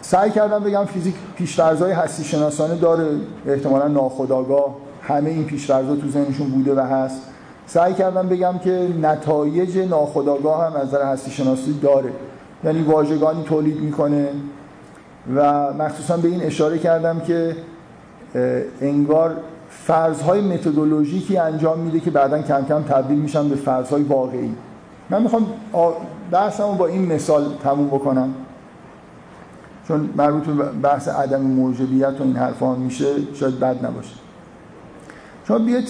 سعی 0.00 0.30
کردم 0.30 0.64
بگم 0.64 0.84
فیزیک 0.84 1.14
پیشورزهای 1.36 1.92
هستی 1.92 2.24
شناسانه 2.24 2.76
داره. 2.76 3.08
احتمالا 3.46 3.88
ناخودآگاه 3.88 4.76
همه 5.02 5.30
این 5.30 5.44
پیشورزها 5.44 5.96
تو 5.96 6.08
ذهنشون 6.08 6.50
بوده 6.50 6.74
و 6.74 6.80
هست. 6.80 7.22
سعی 7.66 7.94
کردم 7.94 8.28
بگم 8.28 8.58
که 8.58 8.88
نتایج 9.00 9.78
ناخودآگاه 9.78 10.66
هم 10.66 10.76
از 10.76 10.88
نظر 10.88 11.12
هستی 11.12 11.30
شناسی 11.30 11.80
داره. 11.82 12.12
یعنی 12.66 12.82
واژگانی 12.82 13.42
تولید 13.44 13.80
می‌کنه. 13.80 14.28
و 15.36 15.72
مخصوصا 15.72 16.16
به 16.16 16.28
این 16.28 16.42
اشاره 16.42 16.78
کردم 16.78 17.20
که 17.20 17.56
انگار 18.80 19.36
فرضهای 19.70 20.40
متدولوژیکی 20.40 21.38
انجام 21.38 21.78
میده 21.78 22.00
که 22.00 22.10
بعدا 22.10 22.42
کم 22.42 22.64
کم 22.64 22.82
تبدیل 22.82 23.18
میشن 23.18 23.48
به 23.48 23.56
فرضهای 23.56 24.02
واقعی. 24.02 24.54
من 25.10 25.22
می‌خوام 25.22 25.46
بحثمو 26.30 26.72
با 26.72 26.86
این 26.86 27.12
مثال 27.12 27.44
تموم 27.62 27.86
بکنم. 27.86 28.34
چون 29.88 30.10
مربوط 30.16 30.42
به 30.42 30.64
بحث 30.64 31.08
عدم 31.08 31.40
موجبیت 31.40 32.20
و 32.20 32.22
این 32.22 32.36
حرفا 32.36 32.74
میشه 32.74 33.06
شاید 33.34 33.60
بد 33.60 33.86
نباشه. 33.86 34.14
شما 35.48 35.58
بیاید 35.58 35.88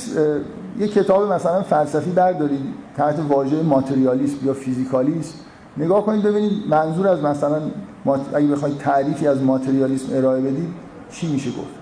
یه 0.78 0.88
کتاب 0.88 1.32
مثلا 1.32 1.62
فلسفی 1.62 2.10
بردارید 2.10 2.60
تحت 2.96 3.18
واژه 3.28 3.62
ماتریالیسم 3.62 4.46
یا 4.46 4.54
فیزیکالیسم. 4.54 5.34
نگاه 5.78 6.06
کنید 6.06 6.22
ببینید 6.22 6.52
منظور 6.68 7.08
از 7.08 7.20
مثلا 7.20 7.60
اگه 8.34 8.46
بخواید 8.46 8.78
تعریفی 8.78 9.26
از 9.26 9.42
ماتریالیسم 9.42 10.16
ارائه 10.16 10.40
بدید 10.40 10.68
چی 11.10 11.32
میشه 11.32 11.50
گفت؟ 11.50 11.74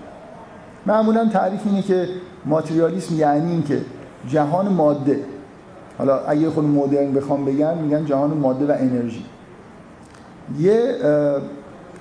معمولا 0.85 1.29
تعریف 1.29 1.61
اینه 1.65 1.81
که 1.81 2.07
ماتریالیسم 2.45 3.15
یعنی 3.15 3.51
اینکه 3.51 3.81
جهان 4.27 4.67
ماده 4.67 5.19
حالا 5.97 6.19
اگه 6.19 6.49
خود 6.49 6.63
مدرن 6.63 7.13
بخوام 7.13 7.45
بگم 7.45 7.77
میگن 7.77 8.05
جهان 8.05 8.37
ماده 8.37 8.65
و 8.65 8.75
انرژی. 8.79 9.25
یه 10.59 10.95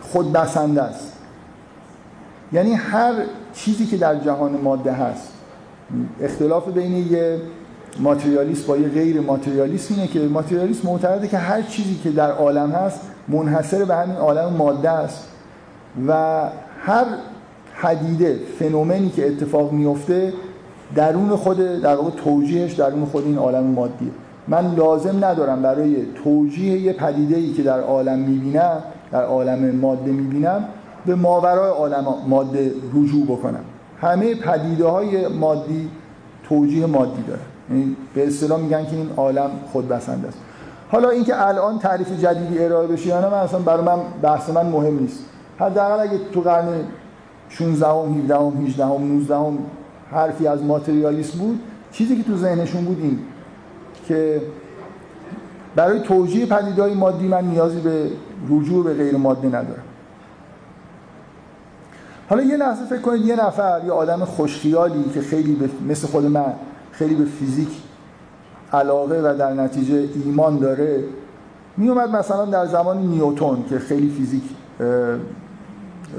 خودبسنده 0.00 0.83
است. 0.83 1.12
یعنی 2.52 2.74
هر 2.74 3.12
چیزی 3.54 3.87
که 3.87 3.96
در 3.96 4.18
جهان 4.18 4.61
ماده 4.62 4.92
هست 4.92 5.33
اختلاف 6.20 6.68
بین 6.68 7.12
یه 7.12 7.40
ماتریالیست 7.98 8.66
با 8.66 8.76
یه 8.76 8.88
غیر 8.88 9.20
ماتریالیست 9.20 9.90
اینه 9.90 10.07
که 10.07 10.20
ماتریالیست 10.20 10.85
معتقده 10.85 11.28
که 11.28 11.38
هر 11.38 11.62
چیزی 11.62 12.00
که 12.04 12.11
در 12.11 12.30
عالم 12.30 12.70
هست 12.70 13.00
منحصر 13.28 13.85
به 13.85 13.94
همین 13.94 14.16
عالم 14.16 14.52
ماده 14.52 14.90
است. 14.90 15.28
و 16.09 16.42
هر 16.80 17.04
پدیده 17.83 18.38
فنومنی 18.59 19.11
که 19.11 19.28
اتفاق 19.28 19.72
میفته 19.72 20.33
درون 20.94 21.37
خود 21.37 21.80
در 21.80 21.96
واقع 21.96 22.11
توجیهش 22.11 22.72
درون 22.72 23.04
خود 23.04 23.24
این 23.24 23.38
عالم 23.38 23.64
مادیه. 23.64 24.11
من 24.48 24.74
لازم 24.74 25.24
ندارم 25.24 25.62
برای 25.62 25.96
توجیه 26.24 26.78
یه 26.78 26.92
پدیده 26.92 27.37
ای 27.37 27.52
که 27.52 27.62
در 27.62 27.80
عالم 27.80 28.18
می‌بینم 28.18 28.83
در 29.12 29.24
عالم 29.24 29.76
ماده 29.76 30.12
می‌بینم 30.12 30.64
به 31.07 31.14
ماورای 31.14 31.70
عالم 31.70 32.04
ماده 32.28 32.72
رجوع 32.94 33.26
بکنم. 33.26 33.64
همه 34.00 34.35
پدیده 34.35 34.87
های 34.87 35.28
مادی 35.28 35.90
توجیه 36.48 36.87
مادی 36.87 37.22
داره. 37.22 37.40
یعنی 37.40 37.53
به 38.14 38.27
اصطلاح 38.27 38.61
میگن 38.61 38.85
که 38.85 38.96
این 38.96 39.11
عالم 39.16 39.50
خودبسنده 39.72 40.29
است. 40.29 40.38
حالا 40.90 41.11
اینکه 41.11 41.46
الان 41.46 41.79
تعریف 41.79 42.12
جدیدی 42.12 42.64
ارائه 42.64 42.87
بشه 42.87 43.07
یا 43.07 43.20
نه 43.20 43.27
من 43.27 43.38
اصلا 43.38 43.59
برای 43.59 43.85
من 43.85 43.98
بحث 44.22 44.50
من 44.50 44.66
مهم 44.66 44.98
نیست. 44.98 45.24
حداقل 45.59 46.00
اگه 46.00 46.18
تو 46.33 46.40
قرن 46.40 46.66
16 47.48 47.88
ام 47.88 48.20
17 48.20 48.37
ام 48.37 48.66
18 48.66 48.85
ام 48.85 49.12
19 49.12 49.35
ام 49.35 49.59
حرفی 50.11 50.46
از 50.46 50.62
ماتریالیسم 50.62 51.38
بود 51.38 51.61
چیزی 51.92 52.16
که 52.16 52.22
تو 52.22 52.37
ذهنشون 52.37 52.85
بود 52.85 52.98
این 53.03 53.18
که 54.09 54.42
برای 55.77 56.00
توجیه 56.00 56.46
پدیدهای 56.46 56.94
مادی 56.94 57.29
من 57.29 57.44
نیازی 57.44 57.81
به 57.81 58.11
رجوع 58.50 58.85
به 58.85 58.94
غیر 58.94 59.16
ماده 59.16 59.48
ندارم. 59.48 59.83
حالا 62.29 62.42
یه 62.42 62.57
لحظه 62.57 62.85
فکر 62.85 63.00
کنید 63.00 63.27
یه 63.27 63.46
نفر 63.46 63.81
یه 63.87 63.92
آدم 63.92 64.24
خوشخیالی 64.24 65.05
که 65.14 65.20
خیلی 65.20 65.70
مثل 65.88 66.07
خود 66.07 66.24
من 66.24 66.53
خیلی 66.98 67.14
به 67.14 67.24
فیزیک 67.24 67.68
علاقه 68.72 69.20
و 69.24 69.38
در 69.38 69.52
نتیجه 69.52 70.09
ایمان 70.24 70.59
داره. 70.59 71.04
می 71.76 71.88
اومد 71.88 72.11
مثلا 72.11 72.44
در 72.44 72.66
زمان 72.66 72.98
نیوتون 72.98 73.64
که 73.68 73.78
خیلی 73.78 74.11
فیزیک 74.11 74.42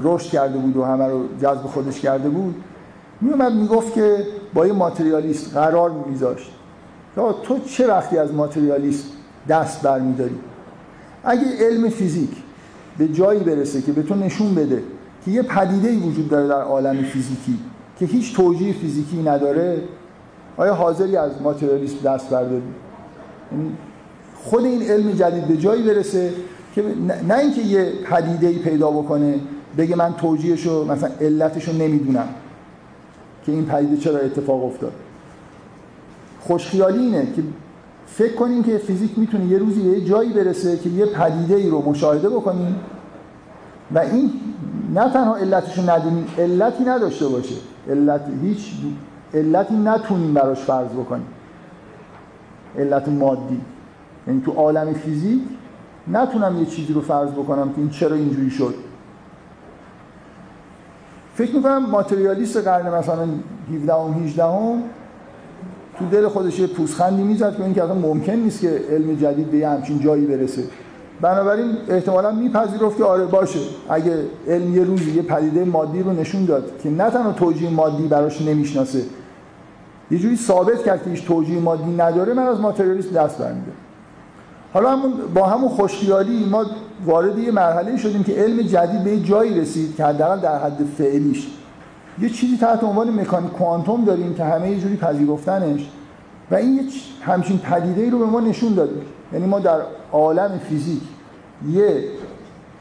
رشد 0.02 0.30
کرده 0.30 0.58
بود 0.58 0.76
و 0.76 0.84
همه 0.84 1.06
رو 1.06 1.22
جذب 1.42 1.62
خودش 1.62 2.00
کرده 2.00 2.28
بود 2.28 2.54
می 3.20 3.30
اومد 3.30 3.52
می‌گفت 3.52 3.94
که 3.94 4.26
با 4.54 4.66
یه 4.66 4.72
ماتریالیست 4.72 5.54
قرار 5.54 5.90
میذاشت. 5.90 6.52
تو 7.42 7.58
چه 7.58 7.86
وقتی 7.86 8.18
از 8.18 8.34
ماتریالیست 8.34 9.06
دست 9.48 9.82
برمیداری؟ 9.82 10.38
اگه 11.24 11.44
علم 11.60 11.88
فیزیک 11.88 12.30
به 12.98 13.08
جایی 13.08 13.40
برسه 13.40 13.82
که 13.82 13.92
به 13.92 14.02
تو 14.02 14.14
نشون 14.14 14.54
بده 14.54 14.82
که 15.24 15.30
یه 15.30 15.42
پدیده 15.42 15.96
وجود 15.96 16.28
داره 16.28 16.48
در 16.48 16.62
عالم 16.62 17.02
فیزیکی 17.02 17.58
که 17.98 18.06
هیچ 18.06 18.36
توجیه 18.36 18.72
فیزیکی 18.72 19.22
نداره 19.22 19.82
آیا 20.56 20.74
حاضری 20.74 21.16
از 21.16 21.42
ماتریالیسم 21.42 21.96
دست 22.04 22.30
برداری؟ 22.30 22.62
یعنی 23.52 23.72
خود 24.44 24.64
این 24.64 24.82
علم 24.82 25.12
جدید 25.12 25.44
به 25.44 25.56
جایی 25.56 25.82
برسه 25.82 26.32
که 26.74 26.84
نه 27.28 27.38
اینکه 27.38 27.62
یه 27.62 27.92
پدیده 28.10 28.46
ای 28.46 28.58
پیدا 28.58 28.90
بکنه 28.90 29.40
بگه 29.78 29.96
من 29.96 30.14
توجیهشو 30.14 30.84
مثلا 30.84 31.10
علتشو 31.20 31.72
نمی‌دونم 31.72 32.28
که 33.46 33.52
این 33.52 33.66
پدیده 33.66 33.96
چرا 33.96 34.18
اتفاق 34.18 34.64
افتاد. 34.64 34.92
خوشخیالی 36.40 36.98
اینه 36.98 37.26
که 37.36 37.42
فکر 38.06 38.34
کنیم 38.34 38.62
که 38.62 38.78
فیزیک 38.78 39.18
می‌تونه 39.18 39.44
یه 39.44 39.58
روزی 39.58 39.80
به 39.80 39.88
یه 39.88 40.04
جایی 40.04 40.32
برسه 40.32 40.76
که 40.76 40.88
یه 40.88 41.06
پدیده 41.06 41.54
ای 41.54 41.68
رو 41.68 41.90
مشاهده 41.90 42.28
بکنیم 42.28 42.76
و 43.94 43.98
این 43.98 44.30
نه 44.94 45.12
تنها 45.12 45.36
علتشو 45.36 45.90
ندونیم 45.90 46.26
علتی 46.38 46.84
نداشته 46.84 47.28
باشه. 47.28 47.54
علت 47.90 48.20
هیچ 48.42 48.72
علتی 49.34 49.74
نتونیم 49.74 50.34
براش 50.34 50.58
فرض 50.58 50.90
بکنیم. 50.90 51.26
علت 52.78 53.08
مادی. 53.08 53.60
یعنی 54.26 54.42
تو 54.44 54.52
عالم 54.52 54.92
فیزیک 54.92 55.42
نتونم 56.08 56.58
یه 56.58 56.66
چیزی 56.66 56.92
رو 56.92 57.00
فرض 57.00 57.30
بکنم 57.30 57.72
که 57.72 57.78
این 57.78 57.90
چرا 57.90 58.16
اینجوری 58.16 58.50
شد. 58.50 58.74
فکر 61.34 61.56
می‌کنم 61.56 61.90
ماتریالیست 61.90 62.56
قرن 62.56 62.94
مثلا 62.94 63.28
17 63.74 63.94
و 63.94 64.12
18 64.12 64.44
هم 64.44 64.82
تو 65.98 66.08
دل 66.08 66.28
خودش 66.28 66.58
یه 66.58 66.66
پوزخندی 66.66 67.22
می‌زد 67.22 67.56
که 67.56 67.64
اینکه 67.64 67.82
اصلا 67.82 67.94
ممکن 67.94 68.32
نیست 68.32 68.60
که 68.60 68.80
علم 68.90 69.14
جدید 69.14 69.50
به 69.50 69.68
همچین 69.68 70.00
جایی 70.00 70.26
برسه. 70.26 70.62
بنابراین 71.20 71.76
احتمالا 71.88 72.30
میپذیرفت 72.30 72.96
که 72.96 73.04
آره 73.04 73.24
باشه. 73.24 73.58
اگه 73.88 74.18
علم 74.48 74.76
یه 74.76 74.84
روزی 74.84 75.10
یه 75.10 75.22
پدیده 75.22 75.64
مادی 75.64 76.02
رو 76.02 76.12
نشون 76.12 76.44
داد 76.44 76.80
که 76.82 76.90
نه 76.90 77.10
تنها 77.10 77.32
توجیه 77.32 77.70
مادی 77.70 78.08
براش 78.08 78.42
نمی‌شناسه 78.42 79.02
یه 80.10 80.18
جوری 80.18 80.36
ثابت 80.36 80.84
کرد 80.84 81.04
که 81.04 81.10
هیچ 81.10 81.26
توجیه 81.26 81.60
مادی 81.60 81.96
نداره 81.96 82.34
من 82.34 82.42
از 82.42 82.60
ماتریالیسم 82.60 83.10
دست 83.10 83.38
برمیده 83.38 83.72
حالا 84.72 84.90
همون 84.90 85.12
با 85.34 85.46
همون 85.46 85.68
خوشخیالی 85.68 86.44
ما 86.50 86.66
وارد 87.06 87.38
یه 87.38 87.50
مرحله 87.50 87.96
شدیم 87.96 88.24
که 88.24 88.32
علم 88.32 88.62
جدید 88.62 89.04
به 89.04 89.10
یه 89.10 89.22
جایی 89.22 89.60
رسید 89.60 89.96
که 89.96 90.04
حداقل 90.04 90.40
در 90.40 90.58
حد 90.58 90.84
فعلیش. 90.98 91.46
یه 92.18 92.28
چیزی 92.28 92.56
تحت 92.56 92.84
عنوان 92.84 93.20
مکانیک 93.20 93.52
کوانتوم 93.52 94.04
داریم 94.04 94.34
که 94.34 94.44
همه 94.44 94.70
یه 94.70 94.80
جوری 94.80 94.96
پذیرفتنش 94.96 95.88
و 96.50 96.54
این 96.54 96.80
همچین 97.22 97.58
پدیده 97.58 98.02
ای 98.02 98.10
رو 98.10 98.18
به 98.18 98.26
ما 98.26 98.40
نشون 98.40 98.74
داده 98.74 99.00
یعنی 99.32 99.46
ما 99.46 99.58
در 99.58 99.80
عالم 100.12 100.60
فیزیک 100.68 101.02
یه 101.70 102.04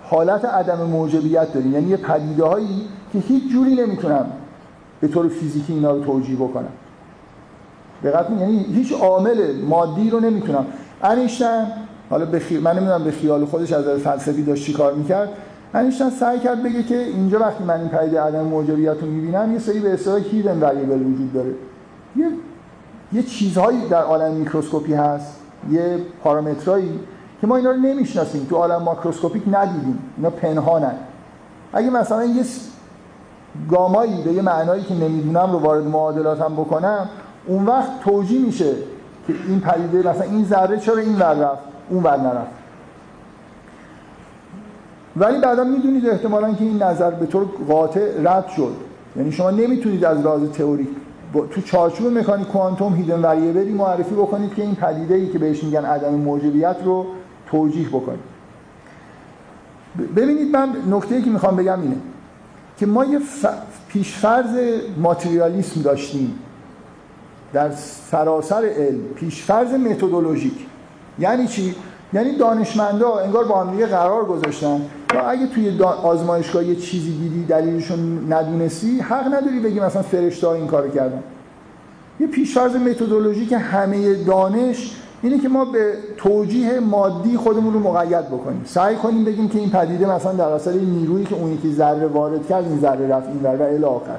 حالت 0.04 0.46
عدم 0.46 0.84
موجبیت 0.84 1.54
داریم. 1.54 1.74
یعنی 1.74 1.88
یه 1.88 1.98
پدیده 1.98 2.44
هایی 2.44 2.82
که 3.14 3.20
هیچ 3.20 3.52
جوری 3.52 3.76
نمی‌تونم 3.76 4.26
به 5.02 5.08
طور 5.08 5.28
فیزیکی 5.28 5.74
اینا 5.74 5.92
رو 5.92 6.04
توجیه 6.04 6.36
بکنم. 6.36 6.72
دقت 8.04 8.28
یعنی 8.40 8.66
هیچ 8.74 8.94
عامل 8.94 9.62
مادی 9.62 10.10
رو 10.10 10.20
نمی‌تونم. 10.20 10.66
انیشتن 11.04 11.68
حالا 12.10 12.26
به 12.26 12.42
من 12.62 12.76
نمی‌دونم 12.78 13.04
به 13.04 13.12
خیال 13.12 13.46
خودش 13.46 13.74
از 13.74 13.86
فلسفی 13.86 14.44
داشت 14.44 14.66
چی 14.66 14.74
کار 14.74 14.94
می‌کرد. 14.94 15.30
انیشتن 15.74 16.10
سعی 16.10 16.40
کرد 16.40 16.64
بگه 16.64 16.84
که 16.84 16.98
اینجا 16.98 17.40
وقتی 17.40 17.64
من 17.64 17.80
این 17.80 17.90
پدیده 17.90 18.22
عدم 18.22 18.42
موجبیت 18.42 19.02
رو 19.02 19.08
می‌بینم 19.08 19.54
یه 19.54 19.60
سری 19.60 19.80
به 19.80 19.94
اصطلاح 19.94 20.20
هیدن 20.20 20.60
وریبل 20.60 21.02
وجود 21.02 21.34
داره. 21.34 21.54
یه 22.16 22.30
یه 23.14 23.24
چیزهایی 23.24 23.88
در 23.90 24.02
عالم 24.02 24.34
میکروسکوپی 24.34 24.94
هست 24.94 25.40
یه 25.72 25.98
پارامترایی 26.24 27.00
که 27.46 27.50
ما 27.50 27.58
اینا 27.58 27.72
رو 27.72 27.78
نمی‌شناسیم 27.78 28.48
تو 28.50 28.56
عالم 28.56 28.84
ماکروسکوپیک 28.84 29.44
ندیدیم 29.52 30.00
اینا 30.18 30.30
پنهانن. 30.30 30.96
اگه 31.74 31.90
مثلا 31.90 32.26
یه 32.26 32.44
گامایی 33.70 34.24
به 34.24 34.34
یه 34.34 34.42
معنایی 34.42 34.84
که 34.84 34.94
نمی‌دونم 34.94 35.52
رو 35.52 35.60
وارد 35.60 35.84
معادلاتم 35.84 36.54
بکنم 36.54 37.10
اون 37.46 37.66
وقت 37.66 38.00
توجیه 38.04 38.46
میشه 38.46 38.74
که 39.28 39.34
این 39.48 39.60
پدیده 39.60 40.10
مثلا 40.10 40.24
این 40.24 40.46
ذره 40.46 40.78
چرا 40.78 40.98
این 40.98 41.20
ور 41.20 41.34
رفت 41.34 41.62
اون 41.90 42.04
ور 42.04 42.18
نرفت. 42.18 42.52
ولی 45.18 45.40
بعدا 45.40 45.64
می‌دونید 45.64 46.10
احتمالا 46.10 46.54
که 46.54 46.64
این 46.64 46.84
نظر 46.84 47.12
به 47.12 47.26
طور 47.26 47.46
قاطع 47.68 48.22
رد 48.24 48.48
شد. 48.48 48.74
یعنی 49.16 49.32
شما 49.32 49.52
نمی‌تونید 49.52 50.06
از 50.06 50.18
لحاظ 50.18 50.50
تئوریک 50.50 50.88
تو 51.52 51.62
چارچوب 51.62 52.18
مکانیک 52.18 52.48
کوانتوم 52.48 52.96
هیدن 52.96 53.22
وریبلی 53.22 53.74
معرفی 53.74 54.16
بکنید 54.16 54.54
که 54.54 54.62
این 54.62 54.76
پدیده 54.76 55.16
ای 55.16 55.28
که 55.28 55.40
بهش 55.40 55.64
میگن 55.64 55.86
عدم 55.86 56.14
موجبیت 56.14 56.76
رو 56.86 57.06
توجیه 57.52 57.88
بکنید. 57.88 58.36
ببینید 60.16 60.56
من 60.56 60.70
نکته 60.90 61.22
که 61.22 61.30
می‌خوام 61.30 61.56
بگم 61.56 61.82
اینه 61.82 61.98
که 62.78 62.86
ما 62.86 63.06
یه 63.06 63.20
ف... 63.20 63.46
پیشفرض 63.88 64.80
ماتریالیسم 64.98 65.82
داشتیم. 65.82 66.40
در 67.54 67.72
سراسر 68.12 68.66
علم 68.66 69.00
پیشفرض 69.16 69.74
متدولوژیک. 69.74 70.54
یعنی 71.20 71.48
چی؟ 71.48 71.76
یعنی 72.14 72.38
دانشمندا 72.38 73.20
انگار 73.20 73.44
با 73.46 73.64
هم 73.64 73.72
دیگه 73.72 73.86
قرار 73.86 74.26
گذاشتن. 74.26 74.82
و 75.16 75.24
اگه 75.28 75.48
توی 75.48 75.82
آزمایشگاه 75.84 76.66
یه 76.66 76.76
چیزی 76.76 77.18
دیدی 77.18 77.44
دلیلشون 77.44 78.34
ندونستی 78.34 79.00
حق 79.00 79.34
نداری 79.34 79.60
بگی 79.60 79.80
مثلا 79.80 80.02
فرشته 80.02 80.50
این 80.50 80.68
کارو 80.68 80.90
کردن. 80.90 81.24
یه 82.20 82.28
پیشفرض 82.28 82.76
متدولوژی 82.76 83.46
که 83.46 83.58
همه 83.58 84.14
دانش 84.14 84.96
اینه 85.26 85.40
که 85.40 85.50
ما 85.50 85.66
به 85.66 85.94
توجیه 86.18 86.80
مادی 86.80 87.38
خودمون 87.38 87.74
رو 87.74 87.80
مقید 87.80 88.28
بکنیم. 88.28 88.62
سعی 88.66 88.96
کنیم 88.96 89.26
بگیم 89.26 89.50
که 89.50 89.60
این 89.60 89.70
پدیده 89.70 90.06
مثلا 90.06 90.32
در 90.32 90.50
اثر 90.50 90.72
نیرویی 90.72 91.26
که 91.26 91.36
اون 91.36 91.52
یکی 91.52 91.74
ذره 91.74 92.08
وارد 92.08 92.48
کرد 92.48 92.66
این 92.66 92.80
ذره 92.80 93.08
رفت 93.08 93.28
این 93.28 93.44
و 93.44 93.64
الی 93.64 93.84
آخر. 93.84 94.18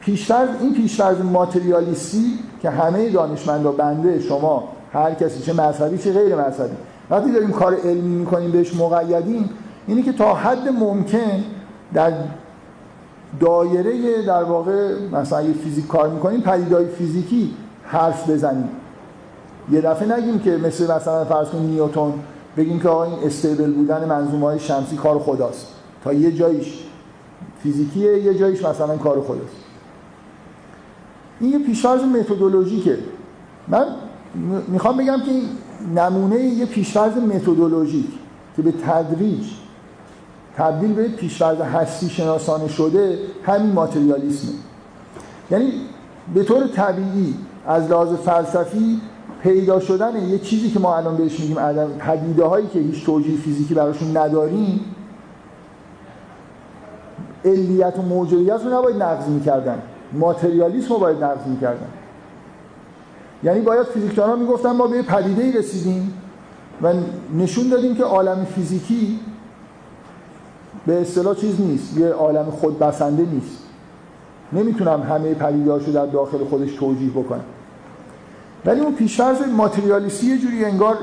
پیشفرض 0.00 0.48
این 0.60 0.74
پیشفرض 0.74 1.20
ماتریالیستی 1.20 2.38
که 2.62 2.70
همه 2.70 3.08
دانشمندا 3.08 3.72
بنده 3.72 4.20
شما 4.20 4.68
هر 4.92 5.14
کسی 5.14 5.40
چه 5.40 5.52
مذهبی 5.52 5.98
چه 5.98 6.12
غیر 6.12 6.34
مذهبی 6.34 6.76
وقتی 7.10 7.32
داریم 7.32 7.50
کار 7.50 7.74
علمی 7.74 8.16
می‌کنیم 8.16 8.50
بهش 8.50 8.74
مقیدیم 8.74 9.50
اینه 9.86 10.02
که 10.02 10.12
تا 10.12 10.34
حد 10.34 10.68
ممکن 10.68 11.44
در 11.94 12.12
دایره 13.40 14.22
در 14.26 14.42
واقع 14.42 14.94
مثلا 15.12 15.42
یه 15.42 15.52
فیزیک 15.52 15.86
کار 15.86 16.08
می‌کنیم 16.08 16.40
پدیدهای 16.40 16.86
فیزیکی 16.86 17.54
حرف 17.84 18.30
بزنیم. 18.30 18.68
یه 19.70 19.80
دفعه 19.80 20.18
نگیم 20.18 20.38
که 20.38 20.56
مثل 20.56 20.94
مثلا 20.94 21.24
فرض 21.24 21.48
کنیم 21.48 21.70
نیوتون 21.70 22.12
بگیم 22.56 22.80
که 22.80 22.88
آقا 22.88 23.04
این 23.04 23.18
استیبل 23.22 23.72
بودن 23.72 24.04
منظومه 24.04 24.46
های 24.46 24.58
شمسی 24.58 24.96
کار 24.96 25.18
خداست. 25.18 25.66
تا 26.04 26.12
یه 26.12 26.32
جاییش 26.32 26.78
فیزیکیه 27.62 28.18
یه 28.18 28.34
جاییش 28.34 28.64
مثلا 28.64 28.96
کار 28.96 29.20
خداست. 29.20 29.56
این 31.40 31.52
یه 31.52 31.58
پیشفرض 31.58 32.02
متدولوژیکه. 32.02 32.98
من 33.68 33.86
می‌خوام 34.68 34.96
بگم 34.96 35.18
که 35.26 35.32
نمونه 36.00 36.40
یه 36.40 36.66
پیشفرض 36.66 37.16
متدولوژیک 37.16 38.06
که 38.56 38.62
به 38.62 38.72
تدریج 38.72 39.44
تبدیل 40.56 40.92
به 40.92 41.08
پیشفرض 41.08 41.60
هستی 41.60 42.08
شناسانه 42.08 42.68
شده 42.68 43.18
همین 43.42 43.72
ماتریالیسمه. 43.72 44.50
یعنی 45.50 45.72
به 46.34 46.44
طور 46.44 46.66
طبیعی 46.66 47.34
از 47.66 47.90
لحاظ 47.90 48.12
فلسفی 48.12 49.00
پیدا 49.46 49.80
شدن 49.80 50.28
یه 50.28 50.38
چیزی 50.38 50.70
که 50.70 50.78
ما 50.78 50.96
الان 50.96 51.16
بهش 51.16 51.40
میگیم 51.40 51.58
عدم 51.58 51.88
پدیده 51.88 52.44
هایی 52.44 52.66
که 52.66 52.78
هیچ 52.78 53.06
توجیه 53.06 53.36
فیزیکی 53.36 53.74
براشون 53.74 54.16
نداریم 54.16 54.80
علیت 57.44 57.98
و 57.98 58.02
موجودیت 58.02 58.60
رو 58.64 58.74
نباید 58.78 59.02
نقض 59.02 59.28
می‌کردن. 59.28 59.82
ماتریالیسم 60.12 60.88
رو 60.88 60.98
باید 60.98 61.24
نقض 61.24 61.46
می‌کردن. 61.46 61.88
یعنی 63.42 63.60
باید 63.60 63.86
فیزیکدان 63.86 64.30
ها 64.30 64.36
می‌گفتن 64.36 64.70
ما 64.70 64.86
به 64.86 65.02
پدیده 65.02 65.42
ای 65.42 65.52
رسیدیم 65.52 66.14
و 66.82 66.92
نشون 67.38 67.68
دادیم 67.68 67.94
که 67.94 68.04
عالم 68.04 68.44
فیزیکی 68.44 69.20
به 70.86 71.00
اصطلاح 71.00 71.34
چیز 71.34 71.60
نیست 71.60 71.98
یه 71.98 72.08
عالم 72.08 72.44
خودبسنده 72.44 73.26
نیست. 73.32 73.62
نمی‌تونم 74.52 75.02
همه 75.02 75.34
پدیدهاشو 75.34 75.92
در 75.92 76.06
داخل 76.06 76.44
خودش 76.44 76.72
توجیه 76.72 77.10
بکنم. 77.10 77.44
ولی 78.66 78.80
اون 78.80 78.94
پیشفرض 78.94 79.36
ماتریالیستی 79.56 80.26
یه 80.26 80.38
جوری 80.38 80.64
انگار 80.64 80.98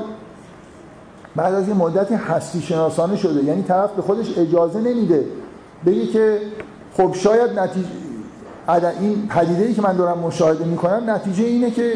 بعد 1.36 1.54
از 1.54 1.68
یه 1.68 1.74
مدت 1.74 2.12
هستی 2.12 2.62
شناسانه 2.62 3.16
شده. 3.16 3.44
یعنی 3.44 3.62
طرف 3.62 3.90
به 3.90 4.02
خودش 4.02 4.38
اجازه 4.38 4.80
نمیده. 4.80 5.24
بگه 5.86 6.06
که 6.06 6.38
خب 6.96 7.14
شاید 7.14 7.58
نتیجه 7.58 7.88
این 9.00 9.28
پدیده 9.28 9.64
ای 9.64 9.74
که 9.74 9.82
من 9.82 9.96
دارم 9.96 10.18
مشاهده 10.18 10.64
می‌کنم 10.64 11.10
نتیجه 11.10 11.44
اینه 11.44 11.70
که 11.70 11.92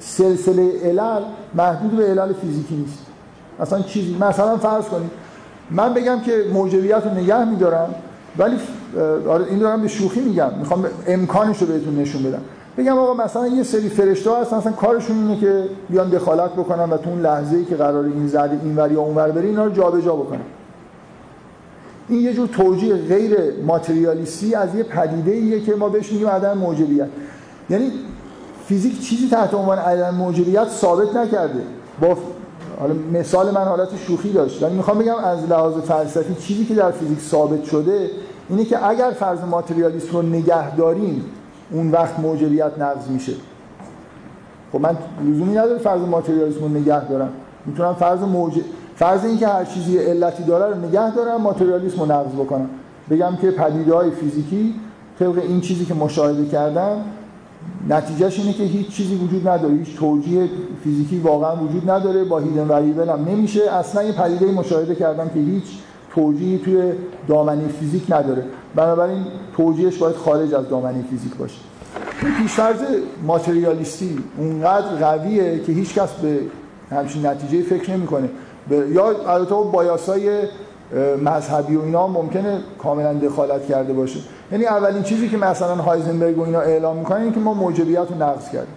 سلسله 0.00 0.72
علل 0.84 1.22
محدود 1.54 1.96
به 1.96 2.04
علل 2.06 2.32
فیزیکی 2.32 2.74
نیست. 2.74 2.98
اصلا 3.60 3.80
چیزی 3.80 4.16
مثلا 4.20 4.56
فرض 4.56 4.84
کنید. 4.84 5.10
من 5.70 5.94
بگم 5.94 6.20
که 6.20 6.44
موجبیت 6.52 7.06
رو 7.06 7.14
نگه 7.14 7.44
میدارم 7.44 7.94
ولی 8.38 8.56
آره 9.28 9.46
این 9.46 9.58
دارم 9.58 9.82
به 9.82 9.88
شوخی 9.88 10.20
میگم. 10.20 10.50
می‌خوام 10.58 10.86
امکانش 11.06 11.58
رو 11.58 11.66
بهتون 11.66 11.98
نشون 11.98 12.22
بدم. 12.22 12.42
بگم 12.78 12.98
آقا 12.98 13.24
مثلا 13.24 13.46
یه 13.46 13.62
سری 13.62 13.88
فرشته 13.88 14.30
ها 14.30 14.40
هستن 14.40 14.56
مثلا 14.56 14.72
کارشون 14.72 15.16
اینه 15.16 15.40
که 15.40 15.64
بیان 15.90 16.10
دخالت 16.10 16.52
بکنن 16.52 16.90
و 16.90 16.96
تو 16.96 17.10
اون 17.10 17.20
لحظه 17.20 17.56
ای 17.56 17.64
که 17.64 17.76
قرار 17.76 18.04
این 18.04 18.26
زده 18.26 18.58
این 18.62 18.76
ور 18.76 18.92
یا 18.92 19.00
اون 19.00 19.14
ور 19.14 19.30
بره 19.30 19.46
اینا 19.46 19.64
رو 19.64 19.72
جابجا 19.72 20.16
بکنن. 20.16 20.40
این 22.08 22.20
یه 22.20 22.34
جور 22.34 22.48
توجیه 22.48 22.94
غیر 22.94 23.36
ماتریالیستی 23.66 24.54
از 24.54 24.74
یه 24.74 24.82
پدیده 24.82 25.30
ایه 25.30 25.60
که 25.60 25.74
ما 25.74 25.88
بهش 25.88 26.12
میگیم 26.12 26.28
عدم 26.28 26.58
موجبیت. 26.58 27.08
یعنی 27.70 27.92
فیزیک 28.66 29.00
چیزی 29.00 29.28
تحت 29.28 29.54
عنوان 29.54 29.78
عدم 29.78 30.14
موجبیت 30.14 30.68
ثابت 30.68 31.16
نکرده. 31.16 31.62
با 32.00 32.16
حالا 32.80 32.94
مثال 33.12 33.50
من 33.50 33.64
حالت 33.64 33.88
شوخی 34.06 34.32
داشت. 34.32 34.62
ولی 34.62 34.74
می‌خوام 34.74 34.98
بگم 34.98 35.16
از 35.16 35.50
لحاظ 35.50 35.74
فلسفی 35.74 36.34
چیزی 36.34 36.64
که 36.64 36.74
در 36.74 36.90
فیزیک 36.90 37.20
ثابت 37.20 37.64
شده 37.64 38.10
اینه 38.48 38.64
که 38.64 38.88
اگر 38.88 39.10
فرض 39.10 39.38
ماتریالیسم 39.50 40.12
رو 40.12 40.22
نگه 40.22 40.76
داریم 40.76 41.24
اون 41.72 41.90
وقت 41.90 42.20
موجبیت 42.20 42.72
نقض 42.78 43.08
میشه. 43.08 43.32
خب 44.72 44.80
من 44.80 44.96
لزومی 45.24 45.52
نداره 45.52 45.78
فرض 45.78 46.00
ماتریالیسم 46.00 46.60
رو 46.60 46.68
نگه 46.68 47.08
دارم. 47.08 47.28
می‌تونم 47.66 47.94
فرض 47.94 48.20
موج 48.20 48.60
فرض 48.96 49.24
اینکه 49.24 49.48
هر 49.48 49.64
چیزی 49.64 49.98
علتی 49.98 50.42
داره 50.42 50.74
رو 50.74 50.88
نگه 50.88 51.14
دارم 51.14 51.40
ماتریالیسم 51.40 52.00
رو 52.00 52.12
نقض 52.12 52.32
بکنم. 52.32 52.68
بگم 53.10 53.36
که 53.40 53.50
پدیده 53.50 53.94
های 53.94 54.10
فیزیکی 54.10 54.74
طبق 55.18 55.38
این 55.38 55.60
چیزی 55.60 55.84
که 55.84 55.94
مشاهده 55.94 56.46
کردم 56.46 56.96
نتیجهش 57.88 58.38
اینه 58.38 58.52
که 58.52 58.62
هیچ 58.62 58.88
چیزی 58.88 59.14
وجود 59.14 59.48
نداره. 59.48 59.74
هیچ 59.74 59.96
توجیه 59.96 60.48
فیزیکی 60.84 61.18
واقعا 61.18 61.56
وجود 61.56 61.90
نداره. 61.90 62.24
با 62.24 62.38
هیدن 62.38 62.68
وریبل 62.68 63.08
هم 63.08 63.24
نمیشه. 63.24 63.72
اصلا 63.72 64.02
این 64.02 64.12
پدیده 64.12 64.52
مشاهده 64.52 64.94
کردم 64.94 65.28
که 65.28 65.40
هیچ 65.40 65.64
توجیهی 66.14 66.58
توی 66.58 66.92
دامنه 67.28 67.68
فیزیک 67.68 68.02
نداره. 68.08 68.44
بنابراین 68.74 69.24
توجیهش 69.56 69.96
باید 69.96 70.16
خارج 70.16 70.54
از 70.54 70.68
دامنه 70.68 71.04
فیزیک 71.10 71.36
باشه. 71.36 71.58
این 72.22 72.34
پیشفرض 72.34 72.78
ماتریالیستی 73.26 74.18
اونقدر 74.38 74.86
قویه 74.86 75.58
که 75.58 75.72
هیچ 75.72 75.94
کس 75.94 76.12
به 76.12 76.38
همچین 76.90 77.26
نتیجه 77.26 77.62
فکر 77.62 77.90
نمی‌کنه. 77.90 78.28
یا 78.70 79.06
البته 79.06 79.54
بایاسای 79.54 80.42
مذهبی 81.24 81.76
و 81.76 81.82
اینا 81.82 82.06
ممکنه 82.06 82.60
کاملا 82.78 83.14
دخالت 83.14 83.66
کرده 83.66 83.92
باشه. 83.92 84.20
یعنی 84.52 84.64
اولین 84.64 85.02
چیزی 85.02 85.28
که 85.28 85.36
مثلا 85.36 85.74
هایزنبرگ 85.74 86.38
و 86.38 86.42
اینا 86.42 86.60
اعلام 86.60 86.96
می‌کنن 86.96 87.20
اینه 87.20 87.34
که 87.34 87.40
ما 87.40 87.54
موجبیت 87.54 87.98
رو 88.10 88.22
نقض 88.22 88.50
کردیم. 88.50 88.74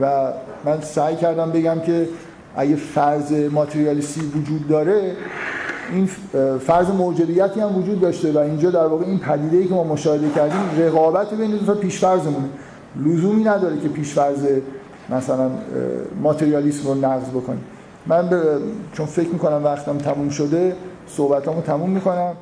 و 0.00 0.32
من 0.64 0.80
سعی 0.80 1.16
کردم 1.16 1.50
بگم 1.50 1.80
که 1.80 2.08
اگه 2.56 2.76
فرض 2.76 3.32
ماتریالیستی 3.32 4.20
وجود 4.20 4.68
داره 4.68 5.16
این 5.92 6.06
فرض 6.58 6.90
موجبیتی 6.90 7.60
هم 7.60 7.78
وجود 7.78 8.00
داشته 8.00 8.32
و 8.32 8.38
اینجا 8.38 8.70
در 8.70 8.86
واقع 8.86 9.04
این 9.04 9.18
پدیده‌ای 9.18 9.66
که 9.66 9.74
ما 9.74 9.84
مشاهده 9.84 10.30
کردیم 10.30 10.60
رقابت 10.78 11.34
بین 11.34 11.50
دو 11.50 11.66
تا 11.66 11.74
پیشفرضمونه. 11.74 12.48
لزومی 12.96 13.44
نداره 13.44 13.80
که 13.80 13.88
پیشفرض 13.88 14.46
مثلا 15.10 15.50
ماتریالیسم 16.22 16.88
رو 16.88 16.94
نقض 16.94 17.28
بکنیم. 17.28 17.64
من 18.06 18.30
چون 18.92 19.06
فکر 19.06 19.28
می‌کنم 19.28 19.64
وقتم 19.64 19.98
تموم 19.98 20.28
شده 20.28 20.76
صحبتامو 21.08 21.60
تموم 21.60 21.90
می‌کنم. 21.90 22.32